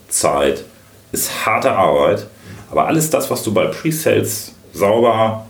[0.07, 0.63] Zeit,
[1.11, 2.27] ist harte Arbeit,
[2.71, 5.45] aber alles das, was du bei Presales sauber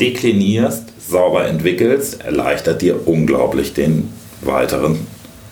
[0.00, 5.06] deklinierst, sauber entwickelst, erleichtert dir unglaublich den weiteren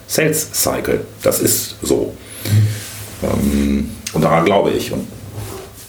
[0.06, 1.04] Sales Cycle.
[1.22, 2.14] Das ist so.
[3.22, 4.92] Ähm, und daran glaube ich.
[4.92, 5.06] Und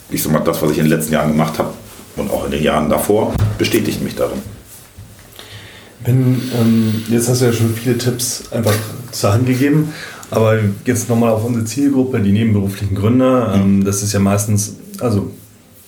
[0.09, 1.73] ich sag mal, das, was ich in den letzten Jahren gemacht habe
[2.17, 4.41] und auch in den Jahren davor, bestätigt mich darin.
[6.03, 8.73] Wenn, ähm, jetzt hast du ja schon viele Tipps einfach
[9.11, 9.93] zur Hand gegeben.
[10.31, 13.53] Aber jetzt nochmal auf unsere Zielgruppe, die nebenberuflichen Gründer.
[13.53, 15.29] Ähm, das ist ja meistens, also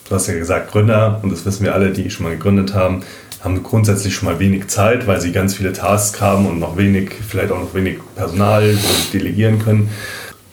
[0.08, 3.04] du hast ja gesagt Gründer und das wissen wir alle, die schon mal gegründet haben,
[3.42, 7.12] haben grundsätzlich schon mal wenig Zeit, weil sie ganz viele Tasks haben und noch wenig,
[7.28, 8.78] vielleicht auch noch wenig Personal
[9.14, 9.90] delegieren können.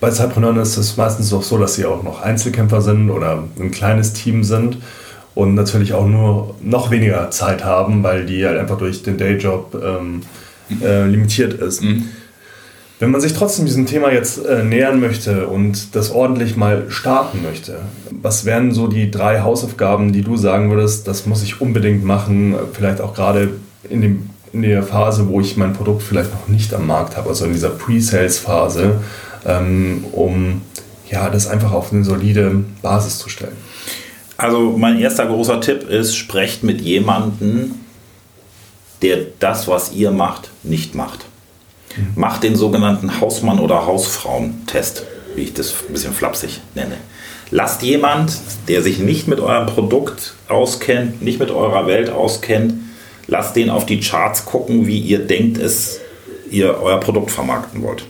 [0.00, 3.70] Bei Zeitpreneuren ist es meistens auch so, dass sie auch noch Einzelkämpfer sind oder ein
[3.72, 4.78] kleines Team sind
[5.34, 9.80] und natürlich auch nur noch weniger Zeit haben, weil die halt einfach durch den Dayjob
[9.82, 10.22] ähm,
[10.82, 11.82] äh, limitiert ist.
[11.82, 12.06] Mhm.
[12.98, 17.42] Wenn man sich trotzdem diesem Thema jetzt äh, nähern möchte und das ordentlich mal starten
[17.42, 17.78] möchte,
[18.10, 22.54] was wären so die drei Hausaufgaben, die du sagen würdest, das muss ich unbedingt machen,
[22.74, 23.54] vielleicht auch gerade
[23.88, 27.30] in, dem, in der Phase, wo ich mein Produkt vielleicht noch nicht am Markt habe,
[27.30, 29.00] also in dieser Pre-Sales-Phase,
[29.46, 30.60] ähm, um
[31.10, 33.56] ja, das einfach auf eine solide Basis zu stellen?
[34.40, 37.74] Also mein erster großer Tipp ist, sprecht mit jemandem,
[39.03, 41.26] der das, was ihr macht, nicht macht.
[42.14, 46.96] Macht den sogenannten Hausmann- oder Hausfrauentest, wie ich das ein bisschen flapsig nenne.
[47.50, 48.33] Lasst jemand,
[48.66, 52.72] der sich nicht mit eurem Produkt auskennt, nicht mit eurer Welt auskennt,
[53.26, 56.00] lasst den auf die Charts gucken, wie ihr denkt es,
[56.50, 58.07] ihr euer Produkt vermarkten wollt.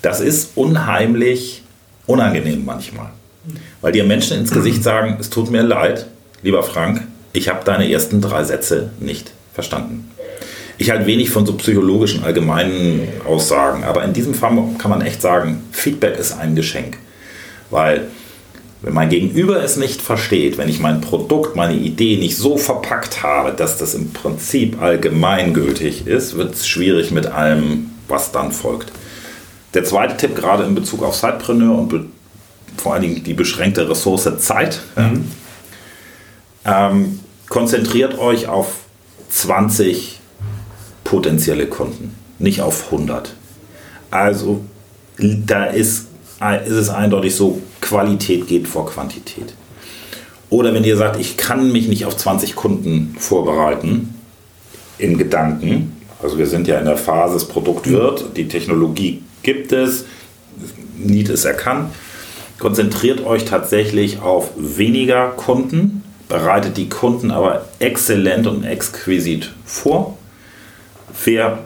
[0.00, 1.64] Das ist unheimlich
[2.06, 3.10] unangenehm manchmal.
[3.80, 6.06] Weil dir Menschen ins Gesicht sagen, es tut mir leid,
[6.42, 7.02] lieber Frank,
[7.32, 10.10] ich habe deine ersten drei Sätze nicht verstanden.
[10.76, 15.22] Ich halte wenig von so psychologischen allgemeinen Aussagen, aber in diesem Fall kann man echt
[15.22, 16.98] sagen, Feedback ist ein Geschenk.
[17.70, 18.08] Weil
[18.82, 23.22] wenn mein Gegenüber es nicht versteht, wenn ich mein Produkt, meine Idee nicht so verpackt
[23.22, 28.92] habe, dass das im Prinzip allgemeingültig ist, wird es schwierig mit allem, was dann folgt.
[29.72, 31.88] Der zweite Tipp, gerade in Bezug auf Sidepreneur und
[32.76, 35.30] vor allen Dingen die beschränkte Ressource Zeit, mhm.
[36.64, 38.72] ähm, konzentriert euch auf
[39.30, 40.20] 20
[41.04, 43.34] potenzielle Kunden, nicht auf 100.
[44.10, 44.64] Also
[45.18, 46.06] da ist,
[46.64, 49.54] ist es eindeutig so, Qualität geht vor Quantität.
[50.50, 54.14] Oder wenn ihr sagt, ich kann mich nicht auf 20 Kunden vorbereiten,
[54.98, 59.72] in Gedanken, also wir sind ja in der Phase, das Produkt wird, die Technologie gibt
[59.72, 60.04] es,
[60.96, 61.92] Need ist erkannt,
[62.58, 70.16] konzentriert euch tatsächlich auf weniger Kunden, bereitet die Kunden aber exzellent und exquisit vor.
[71.24, 71.58] Wer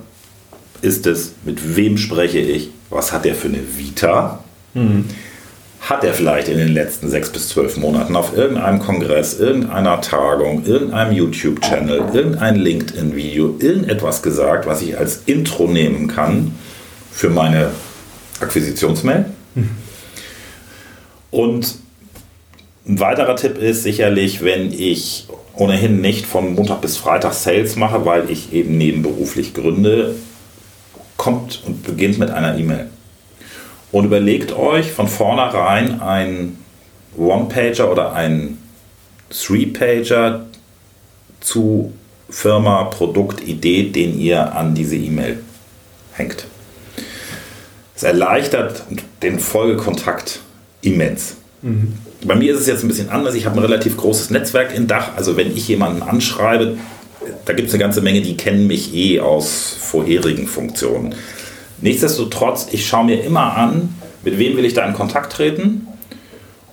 [0.83, 1.35] ist es?
[1.45, 2.71] Mit wem spreche ich?
[2.91, 4.43] Was hat er für eine Vita?
[4.75, 5.05] Mhm
[5.81, 10.65] hat er vielleicht in den letzten sechs bis zwölf Monaten auf irgendeinem Kongress, irgendeiner Tagung,
[10.67, 16.53] irgendeinem YouTube-Channel, irgendein LinkedIn-Video, irgendetwas gesagt, was ich als Intro nehmen kann
[17.11, 17.71] für meine
[18.41, 19.27] Akquisitionsmail?
[21.31, 21.77] Und
[22.87, 28.05] ein weiterer Tipp ist sicherlich, wenn ich ohnehin nicht von Montag bis Freitag Sales mache,
[28.07, 30.15] weil ich eben nebenberuflich gründe,
[31.17, 32.89] kommt und beginnt mit einer E-Mail
[33.93, 36.59] und überlegt euch von vornherein ein
[37.17, 38.59] One-Pager oder ein
[39.31, 40.47] Three-Pager
[41.41, 41.93] zu
[42.31, 45.43] Firma, Produkt, Idee, den ihr an diese E-Mail
[46.13, 46.47] hängt.
[47.97, 48.85] Es erleichtert
[49.23, 50.41] den Folgekontakt
[50.83, 51.37] immens.
[51.63, 51.95] Mhm.
[52.25, 53.35] Bei mir ist es jetzt ein bisschen anders.
[53.35, 55.11] Ich habe ein relativ großes Netzwerk in Dach.
[55.17, 56.77] Also wenn ich jemanden anschreibe,
[57.45, 61.15] da gibt es eine ganze Menge, die kennen mich eh aus vorherigen Funktionen.
[61.81, 65.87] Nichtsdestotrotz, ich schaue mir immer an, mit wem will ich da in Kontakt treten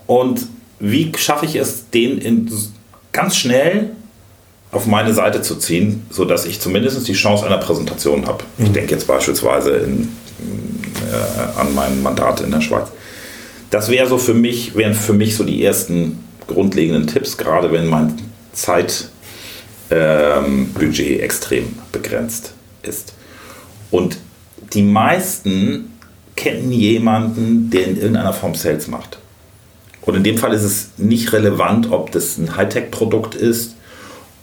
[0.08, 0.48] und
[0.80, 2.52] wie schaffe ich es, den in,
[3.12, 3.92] ganz schnell
[4.72, 8.44] auf meine Seite zu ziehen, sodass ich zumindest die Chance einer Präsentation habe.
[8.58, 8.74] Ich mhm.
[8.74, 10.10] denke jetzt beispielsweise in,
[11.12, 12.88] äh, an mein Mandat in der Schweiz.
[13.76, 17.88] Das wäre so für mich, wären für mich so die ersten grundlegenden Tipps, gerade wenn
[17.88, 18.14] mein
[18.54, 19.10] Zeitbudget
[19.90, 23.16] ähm, extrem begrenzt ist.
[23.92, 24.18] Und
[24.72, 25.92] die meisten
[26.38, 29.18] kennen jemanden, der in irgendeiner Form Sales macht.
[30.04, 33.76] Und in dem Fall ist es nicht relevant, ob das ein Hightech-Produkt ist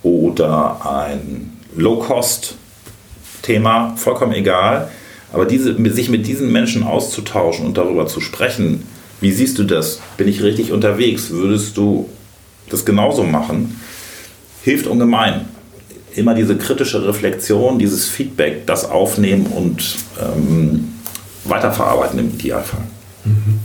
[0.03, 4.91] oder ein Low-Cost-Thema, vollkommen egal.
[5.33, 8.87] Aber diese, sich mit diesen Menschen auszutauschen und darüber zu sprechen,
[9.23, 10.01] wie siehst du das?
[10.19, 11.31] Bin ich richtig unterwegs?
[11.31, 12.09] Würdest du
[12.69, 13.81] das genauso machen?
[14.63, 15.47] Hilft ungemein
[16.15, 20.93] immer diese kritische Reflexion, dieses Feedback, das aufnehmen und ähm,
[21.45, 22.83] weiterverarbeiten im Idealfall.
[23.25, 23.61] Mhm.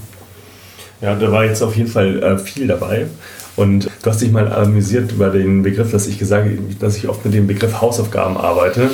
[1.02, 3.08] Ja, da war jetzt auf jeden Fall äh, viel dabei.
[3.56, 6.48] Und du hast dich mal amüsiert über den Begriff, dass ich gesagt
[6.80, 8.92] dass ich oft mit dem Begriff Hausaufgaben arbeite.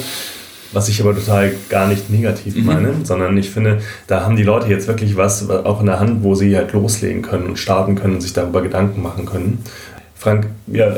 [0.73, 2.65] Was ich aber total gar nicht negativ mhm.
[2.65, 6.23] meine, sondern ich finde, da haben die Leute jetzt wirklich was auch in der Hand,
[6.23, 9.63] wo sie halt loslegen können und starten können und sich darüber Gedanken machen können.
[10.15, 10.95] Frank, ja,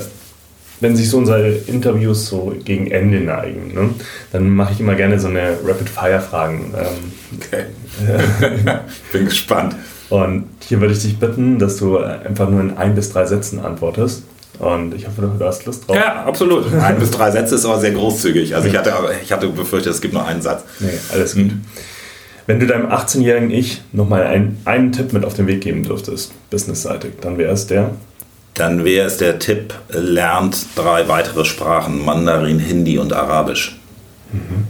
[0.81, 3.89] wenn sich so unsere Interviews so gegen Ende neigen, ne,
[4.31, 6.73] dann mache ich immer gerne so eine Rapid-Fire-Fragen.
[6.77, 7.65] Ähm, okay.
[9.11, 9.75] Bin gespannt.
[10.09, 13.59] Und hier würde ich dich bitten, dass du einfach nur in ein bis drei Sätzen
[13.59, 14.23] antwortest.
[14.59, 15.95] Und ich hoffe, du hast Lust drauf.
[15.95, 16.73] Ja, absolut.
[16.73, 18.55] Ein bis drei Sätze ist aber sehr großzügig.
[18.55, 20.63] Also ich hatte, ich hatte befürchtet, es gibt nur einen Satz.
[20.79, 21.51] Nee, alles gut.
[22.47, 26.31] Wenn du deinem 18-jährigen Ich nochmal einen, einen Tipp mit auf den Weg geben dürftest,
[26.51, 27.91] businessseitig, dann wäre es der,
[28.53, 33.79] dann wäre es der Tipp, lernt drei weitere Sprachen, Mandarin, Hindi und Arabisch.
[34.31, 34.67] Mhm.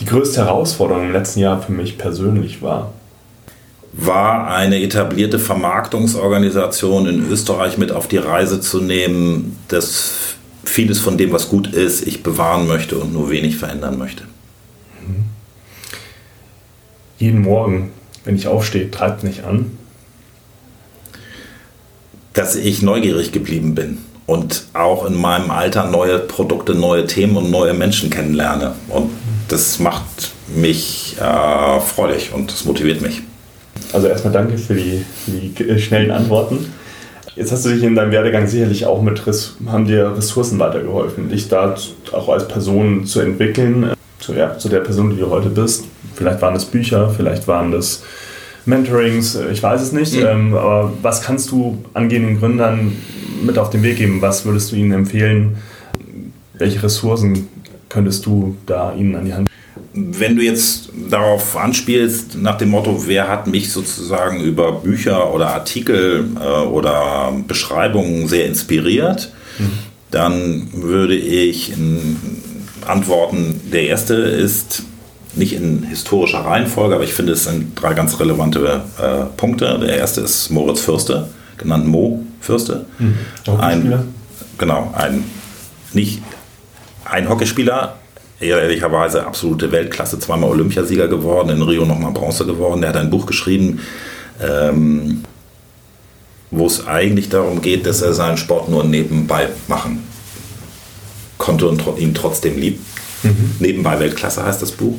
[0.00, 2.92] Die größte Herausforderung im letzten Jahr für mich persönlich war?
[3.92, 11.16] War eine etablierte Vermarktungsorganisation in Österreich mit auf die Reise zu nehmen, dass vieles von
[11.16, 14.24] dem, was gut ist, ich bewahren möchte und nur wenig verändern möchte.
[15.06, 15.24] Mhm.
[17.18, 17.90] Jeden Morgen,
[18.24, 19.78] wenn ich aufstehe, treibt mich an,
[22.34, 27.50] dass ich neugierig geblieben bin und auch in meinem Alter neue Produkte, neue Themen und
[27.50, 28.74] neue Menschen kennenlerne.
[28.88, 29.10] Und
[29.48, 30.04] das macht
[30.54, 33.22] mich äh, freudig und das motiviert mich.
[33.92, 36.66] Also erstmal danke für die, für die äh, schnellen Antworten.
[37.36, 39.22] Jetzt hast du dich in deinem Werdegang sicherlich auch mit
[39.66, 41.74] haben dir Ressourcen weitergeholfen, dich da
[42.12, 45.84] auch als Person zu entwickeln, zu, ja, zu der Person, die du heute bist.
[46.14, 48.02] Vielleicht waren das Bücher, vielleicht waren das
[48.66, 50.14] Mentorings, äh, ich weiß es nicht.
[50.14, 50.26] Mhm.
[50.26, 52.96] Ähm, aber was kannst du angehenden Gründern
[53.42, 54.20] mit auf den Weg geben?
[54.20, 55.58] Was würdest du ihnen empfehlen?
[56.54, 57.48] Welche Ressourcen
[57.88, 59.47] könntest du da ihnen an die Hand geben?
[59.94, 65.48] Wenn du jetzt darauf anspielst, nach dem Motto, wer hat mich sozusagen über Bücher oder
[65.48, 69.70] Artikel äh, oder Beschreibungen sehr inspiriert, mhm.
[70.10, 71.72] dann würde ich
[72.86, 74.82] antworten, der erste ist
[75.34, 79.78] nicht in historischer Reihenfolge, aber ich finde, es sind drei ganz relevante äh, Punkte.
[79.78, 82.86] Der erste ist Moritz Fürste, genannt Mo Fürste.
[82.98, 83.14] Mhm.
[83.58, 84.04] Ein,
[84.58, 85.24] genau, ein
[85.92, 86.22] nicht
[87.04, 87.97] ein Hockeyspieler,
[88.40, 92.80] ehrlicherweise absolute Weltklasse, zweimal Olympiasieger geworden, in Rio nochmal Bronze geworden.
[92.80, 93.80] Der hat ein Buch geschrieben,
[94.40, 95.22] ähm,
[96.50, 100.04] wo es eigentlich darum geht, dass er seinen Sport nur nebenbei machen
[101.36, 102.80] konnte und ihn trotzdem liebt.
[103.22, 103.56] Mhm.
[103.58, 104.98] Nebenbei Weltklasse heißt das Buch.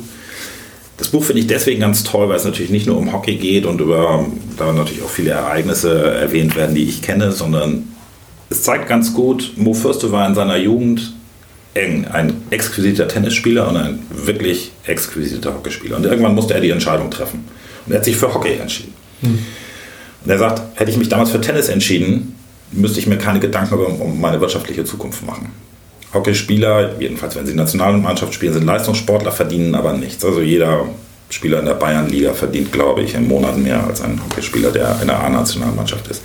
[0.96, 3.64] Das Buch finde ich deswegen ganz toll, weil es natürlich nicht nur um Hockey geht
[3.64, 4.26] und über
[4.58, 7.84] da natürlich auch viele Ereignisse erwähnt werden, die ich kenne, sondern
[8.50, 11.14] es zeigt ganz gut, Mo Fürste war in seiner Jugend
[11.74, 15.96] eng, ein exquisiter Tennisspieler und ein wirklich exquisiter Hockeyspieler.
[15.96, 17.44] Und irgendwann musste er die Entscheidung treffen.
[17.86, 18.94] Und er hat sich für Hockey entschieden.
[19.22, 19.38] Hm.
[20.24, 22.36] Und er sagt, hätte ich mich damals für Tennis entschieden,
[22.72, 25.50] müsste ich mir keine Gedanken um meine wirtschaftliche Zukunft machen.
[26.12, 30.24] Hockeyspieler, jedenfalls wenn sie Nationalmannschaft spielen, sind Leistungssportler, verdienen aber nichts.
[30.24, 30.86] Also jeder
[31.30, 35.06] Spieler in der Bayernliga verdient, glaube ich, im Monat mehr als ein Hockeyspieler, der in
[35.06, 36.22] der A-Nationalmannschaft ist.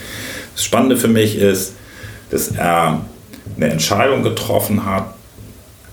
[0.55, 1.73] Das Spannende für mich ist,
[2.31, 3.01] dass er
[3.55, 5.14] eine Entscheidung getroffen hat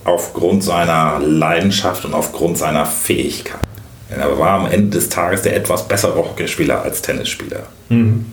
[0.04, 3.60] aufgrund seiner Leidenschaft und aufgrund seiner Fähigkeit.
[4.10, 7.66] Er war am Ende des Tages der etwas bessere Hockeyspieler als Tennisspieler.
[7.88, 8.26] Mhm.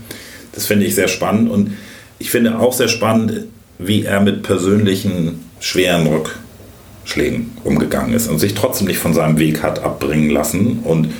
[0.52, 1.78] Das finde ich sehr spannend und
[2.18, 3.46] ich finde auch sehr spannend,
[3.78, 9.64] wie er mit persönlichen schweren Rückschlägen umgegangen ist und sich trotzdem nicht von seinem Weg
[9.64, 10.80] hat abbringen lassen.
[10.84, 11.14] Und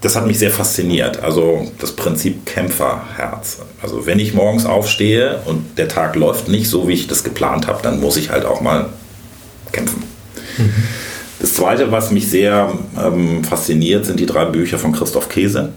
[0.00, 1.22] das hat mich sehr fasziniert.
[1.22, 3.58] Also das Prinzip Kämpferherz.
[3.82, 7.66] Also wenn ich morgens aufstehe und der Tag läuft nicht so, wie ich das geplant
[7.66, 8.90] habe, dann muss ich halt auch mal
[9.72, 10.02] kämpfen.
[10.58, 10.72] Mhm.
[11.40, 15.70] Das Zweite, was mich sehr ähm, fasziniert, sind die drei Bücher von Christoph Käse.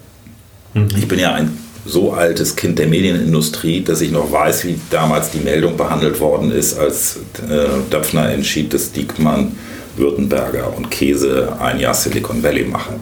[0.73, 0.89] Mhm.
[0.95, 5.31] Ich bin ja ein so altes Kind der Medienindustrie, dass ich noch weiß, wie damals
[5.31, 9.55] die Meldung behandelt worden ist, als äh, Döpfner entschied, dass Diekmann,
[9.95, 12.95] Württemberger und Käse ein Jahr Silicon Valley machen.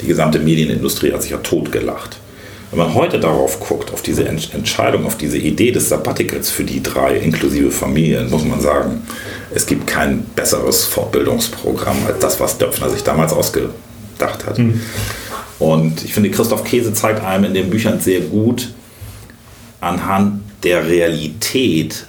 [0.00, 2.18] Die gesamte Medienindustrie hat sich ja totgelacht.
[2.70, 6.82] Wenn man heute darauf guckt, auf diese Entscheidung, auf diese Idee des Sabbaticals für die
[6.82, 9.02] drei inklusive Familien, muss man sagen,
[9.54, 14.58] es gibt kein besseres Fortbildungsprogramm als das, was Döpfner sich damals ausgedacht hat.
[14.58, 14.80] Mhm.
[15.58, 18.68] Und ich finde, Christoph Käse zeigt einem in den Büchern sehr gut
[19.80, 22.04] anhand der Realität,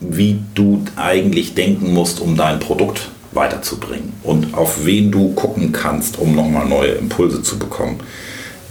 [0.00, 6.18] wie du eigentlich denken musst, um dein Produkt weiterzubringen und auf wen du gucken kannst,
[6.18, 8.00] um nochmal neue Impulse zu bekommen.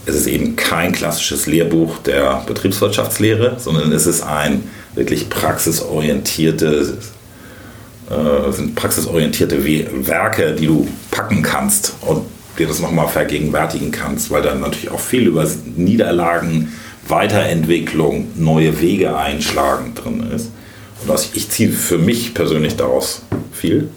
[0.06, 6.98] Es ist eben kein klassisches Lehrbuch der Betriebswirtschaftslehre, sondern es ist ein wirklich praxisorientierte,
[8.10, 9.63] äh, sind praxisorientierte
[10.06, 12.26] Werke, die du packen kannst und
[12.60, 16.74] dir das nochmal vergegenwärtigen kannst, weil dann natürlich auch viel über Niederlagen,
[17.08, 20.52] Weiterentwicklung, neue Wege einschlagen drin ist.
[21.06, 23.89] Und ich ziehe für mich persönlich daraus viel.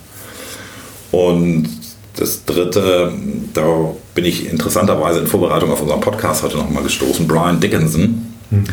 [1.12, 1.68] Und
[2.16, 3.12] das dritte,
[3.52, 8.64] da bin ich interessanterweise in Vorbereitung auf unseren Podcast heute nochmal gestoßen, Brian Dickinson, mhm.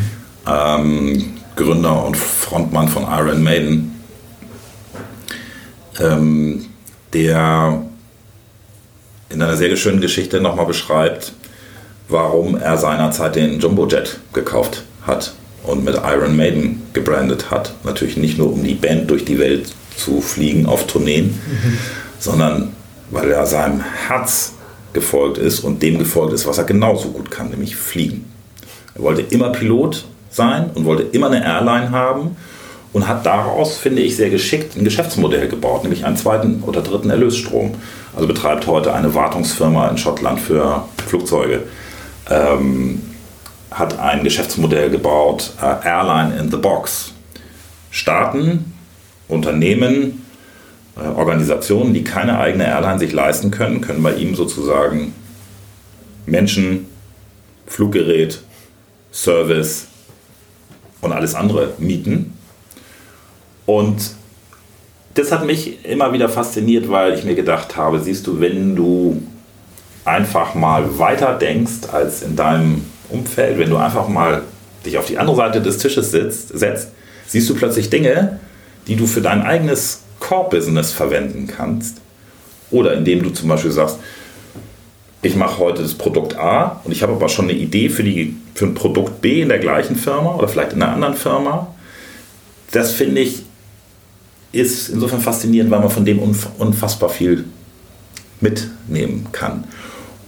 [0.46, 4.00] ähm, Gründer und Frontmann von Iron Maiden,
[6.00, 6.66] ähm,
[7.12, 7.82] der
[9.28, 11.32] in einer sehr schönen Geschichte nochmal beschreibt,
[12.08, 17.74] warum er seinerzeit den Jumbo Jet gekauft hat und mit Iron Maiden gebrandet hat.
[17.84, 21.78] Natürlich nicht nur, um die Band durch die Welt zu fliegen auf Tourneen, mhm.
[22.18, 22.72] sondern
[23.14, 24.52] weil er seinem Herz
[24.92, 28.30] gefolgt ist und dem gefolgt ist, was er genauso gut kann, nämlich fliegen.
[28.94, 32.36] Er wollte immer Pilot sein und wollte immer eine Airline haben
[32.92, 37.10] und hat daraus, finde ich, sehr geschickt ein Geschäftsmodell gebaut, nämlich einen zweiten oder dritten
[37.10, 37.74] Erlösstrom.
[38.14, 41.62] Also betreibt heute eine Wartungsfirma in Schottland für Flugzeuge.
[42.30, 43.02] Ähm,
[43.70, 47.12] hat ein Geschäftsmodell gebaut, äh, Airline in the Box.
[47.90, 48.74] Staaten,
[49.28, 50.23] Unternehmen,
[50.96, 55.12] Organisationen, die keine eigene Airline sich leisten können, können bei ihm sozusagen
[56.26, 56.86] Menschen,
[57.66, 58.40] Fluggerät,
[59.12, 59.86] Service
[61.00, 62.32] und alles andere mieten.
[63.66, 64.12] Und
[65.14, 69.22] das hat mich immer wieder fasziniert, weil ich mir gedacht habe, siehst du, wenn du
[70.04, 74.42] einfach mal weiter denkst als in deinem Umfeld, wenn du einfach mal
[74.84, 76.90] dich auf die andere Seite des Tisches sitzt, setzt,
[77.26, 78.40] siehst du plötzlich Dinge,
[78.86, 81.98] die du für dein eigenes Core-Business verwenden kannst.
[82.70, 83.98] Oder indem du zum Beispiel sagst,
[85.22, 88.36] ich mache heute das Produkt A und ich habe aber schon eine Idee für, die,
[88.54, 91.74] für ein Produkt B in der gleichen Firma oder vielleicht in einer anderen Firma.
[92.70, 93.42] Das finde ich
[94.52, 97.44] ist insofern faszinierend, weil man von dem unfassbar viel
[98.40, 99.64] mitnehmen kann.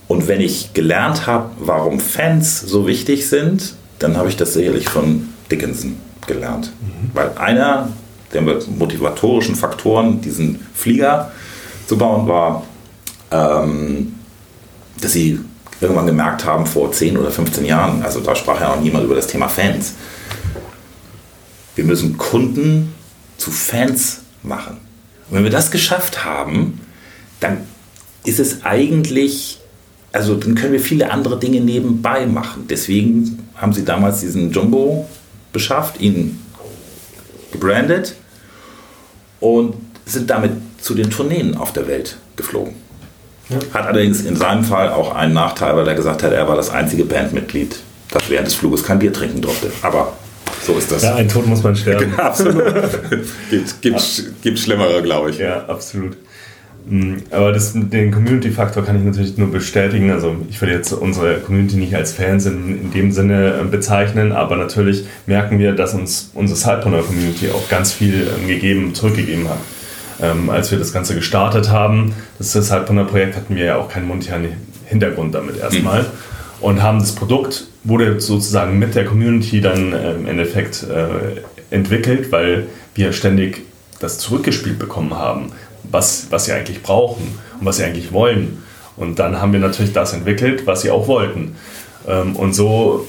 [0.09, 4.89] Und wenn ich gelernt habe, warum Fans so wichtig sind, dann habe ich das sicherlich
[4.89, 6.73] von Dickinson gelernt.
[6.81, 7.11] Mhm.
[7.15, 7.91] Weil einer
[8.43, 11.33] der motivatorischen Faktoren, diesen Flieger
[11.87, 12.65] zu bauen, war,
[13.31, 14.15] ähm,
[15.01, 15.41] dass sie
[15.81, 19.15] irgendwann gemerkt haben, vor 10 oder 15 Jahren, also da sprach ja noch niemand über
[19.15, 19.95] das Thema Fans,
[21.75, 22.95] wir müssen Kunden
[23.37, 24.79] zu Fans machen.
[25.29, 26.81] Und wenn wir das geschafft haben,
[27.41, 27.59] dann
[28.25, 29.61] ist es eigentlich,
[30.13, 32.67] also dann können wir viele andere Dinge nebenbei machen.
[32.69, 35.07] Deswegen haben sie damals diesen Jumbo
[35.53, 36.41] beschafft, ihn
[37.53, 38.15] gebrandet
[39.41, 39.75] und
[40.05, 42.75] sind damit zu den Tourneen auf der Welt geflogen.
[43.49, 43.59] Ja.
[43.75, 46.71] Hat allerdings in seinem Fall auch einen Nachteil, weil er gesagt hat, er war das
[46.71, 47.77] einzige Bandmitglied,
[48.11, 49.71] das während des Fluges kein Bier trinken durfte.
[49.83, 50.13] Aber
[50.65, 51.03] so ist das.
[51.03, 52.11] Ja, ein Tod muss man sterben.
[52.11, 52.65] Genau, absolut.
[53.51, 55.39] gibt, gibt, gibt schlimmere, glaube ich.
[55.39, 56.17] Ja, absolut.
[56.89, 60.11] Mm, aber das, den Community-Faktor kann ich natürlich nur bestätigen.
[60.11, 64.33] Also ich würde jetzt unsere Community nicht als Fans in, in dem Sinne äh, bezeichnen,
[64.33, 69.59] aber natürlich merken wir, dass uns unsere Sidepreneur-Community auch ganz viel ähm, gegeben, zurückgegeben hat.
[70.23, 74.47] Ähm, als wir das Ganze gestartet haben, das Sidepreneur-Projekt hatten wir ja auch keinen monetären
[74.87, 76.03] Hintergrund damit erstmal.
[76.03, 76.07] Mhm.
[76.61, 82.31] Und haben das Produkt, wurde sozusagen mit der Community dann äh, im Endeffekt äh, entwickelt,
[82.33, 83.63] weil wir ständig
[84.01, 85.53] das zurückgespielt bekommen haben
[85.97, 88.63] was, was sie eigentlich brauchen und was sie eigentlich wollen.
[88.97, 91.57] Und dann haben wir natürlich das entwickelt, was sie auch wollten.
[92.07, 93.07] Ähm, und so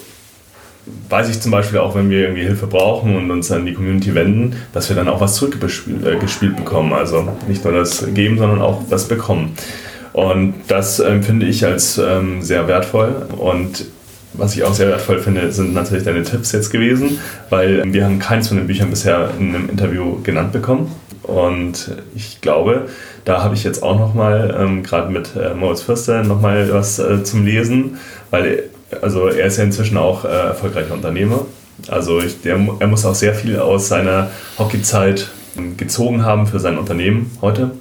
[1.09, 4.15] weiß ich zum Beispiel auch, wenn wir irgendwie Hilfe brauchen und uns an die Community
[4.15, 6.93] wenden, dass wir dann auch was zurückgespielt äh, bekommen.
[6.93, 9.53] Also nicht nur das geben, sondern auch was bekommen.
[10.13, 13.27] Und das empfinde ich als ähm, sehr wertvoll.
[13.37, 13.85] Und
[14.33, 17.19] was ich auch sehr wertvoll finde, sind natürlich deine Tipps jetzt gewesen,
[17.49, 20.91] weil wir haben keins von den Büchern bisher in einem Interview genannt bekommen.
[21.27, 22.87] Und ich glaube,
[23.25, 27.23] da habe ich jetzt auch nochmal, ähm, gerade mit äh, Moritz Fürster, nochmal was äh,
[27.23, 27.97] zum Lesen,
[28.31, 28.63] weil
[29.01, 31.45] also er ist ja inzwischen auch äh, erfolgreicher Unternehmer.
[31.89, 35.29] Also ich, der, er muss auch sehr viel aus seiner Hockeyzeit
[35.75, 37.71] gezogen haben für sein Unternehmen heute.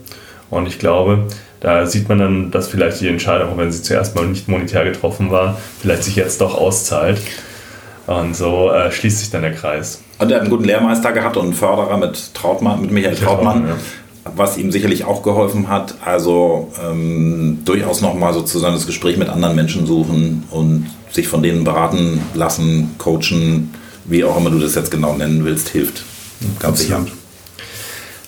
[0.50, 1.26] Und ich glaube,
[1.60, 4.84] da sieht man dann, dass vielleicht die Entscheidung, auch wenn sie zuerst mal nicht monetär
[4.84, 7.20] getroffen war, vielleicht sich jetzt doch auszahlt.
[8.06, 10.02] Und so äh, schließt sich dann der Kreis.
[10.18, 13.66] Und er hat einen guten Lehrmeister gehabt und einen Förderer mit Trautmann, mit Michael Trautmann,
[13.66, 13.76] ja.
[14.36, 15.94] was ihm sicherlich auch geholfen hat.
[16.04, 21.64] Also ähm, durchaus nochmal sozusagen das Gespräch mit anderen Menschen suchen und sich von denen
[21.64, 26.04] beraten lassen, coachen, wie auch immer du das jetzt genau nennen willst, hilft.
[26.60, 27.04] Ganz sicher.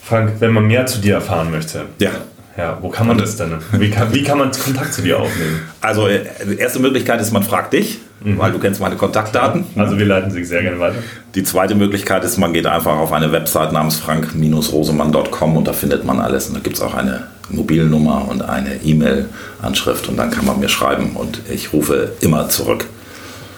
[0.03, 2.11] Frank, wenn man mehr zu dir erfahren möchte, ja.
[2.59, 3.53] Ja, wo kann man das denn?
[3.71, 5.61] Wie kann, wie kann man Kontakt zu dir aufnehmen?
[5.81, 8.37] Also, äh, die erste Möglichkeit ist, man fragt dich, mhm.
[8.37, 9.65] weil du kennst meine Kontaktdaten.
[9.77, 10.97] Also, wir leiten sie sehr gerne weiter.
[11.37, 16.05] Die zweite Möglichkeit ist, man geht einfach auf eine Website namens frank-rosemann.com und da findet
[16.05, 16.49] man alles.
[16.49, 20.69] Und da gibt es auch eine Mobilnummer und eine E-Mail-Anschrift und dann kann man mir
[20.69, 22.87] schreiben und ich rufe immer zurück.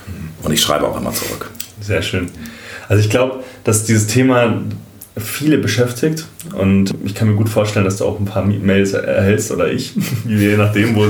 [0.09, 0.45] Mhm.
[0.45, 1.49] Und ich schreibe auch immer zurück.
[1.81, 2.29] Sehr schön.
[2.91, 4.59] Also, ich glaube, dass dieses Thema
[5.17, 9.51] viele beschäftigt und ich kann mir gut vorstellen, dass du auch ein paar Mails erhältst
[9.51, 9.93] oder ich,
[10.27, 11.07] je nachdem, wo,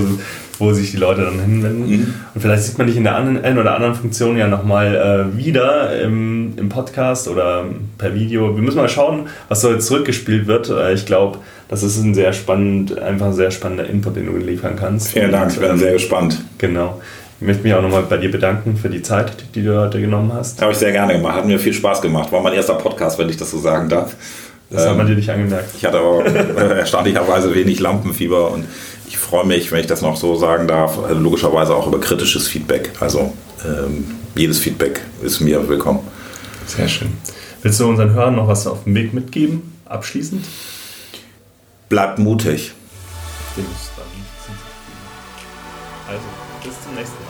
[0.59, 1.91] wo sich die Leute dann hinwenden.
[1.91, 2.15] Mhm.
[2.35, 6.01] Und vielleicht sieht man dich in der einen oder anderen Funktion ja nochmal äh, wieder
[6.01, 7.67] im, im Podcast oder
[7.99, 8.55] per Video.
[8.55, 10.71] Wir müssen mal schauen, was so jetzt zurückgespielt wird.
[10.71, 11.39] Äh, ich glaube,
[11.69, 15.13] das ist ein sehr spannend, einfach ein sehr spannender Input, den du liefern kannst.
[15.13, 16.43] Vielen Dank, ich bin sehr gespannt.
[16.59, 17.01] Genau.
[17.41, 20.31] Ich möchte mich auch nochmal bei dir bedanken für die Zeit, die du heute genommen
[20.35, 20.61] hast.
[20.61, 21.37] Habe ich sehr gerne gemacht.
[21.37, 22.31] Hat mir viel Spaß gemacht.
[22.33, 24.15] War mein erster Podcast, wenn ich das so sagen darf.
[24.69, 25.71] Das ähm, hat man dir nicht angemerkt.
[25.75, 28.67] Ich hatte aber äh, erstaunlicherweise wenig Lampenfieber und
[29.09, 32.47] ich freue mich, wenn ich das noch so sagen darf, äh, logischerweise auch über kritisches
[32.47, 32.91] Feedback.
[33.01, 33.33] Also
[33.65, 36.01] ähm, jedes Feedback ist mir willkommen.
[36.67, 37.09] Sehr schön.
[37.63, 40.45] Willst du unseren Hörern noch was auf dem Weg mitgeben, abschließend?
[41.89, 42.73] Bleibt mutig.
[46.07, 46.21] Also,
[46.63, 47.30] bis zum nächsten Mal.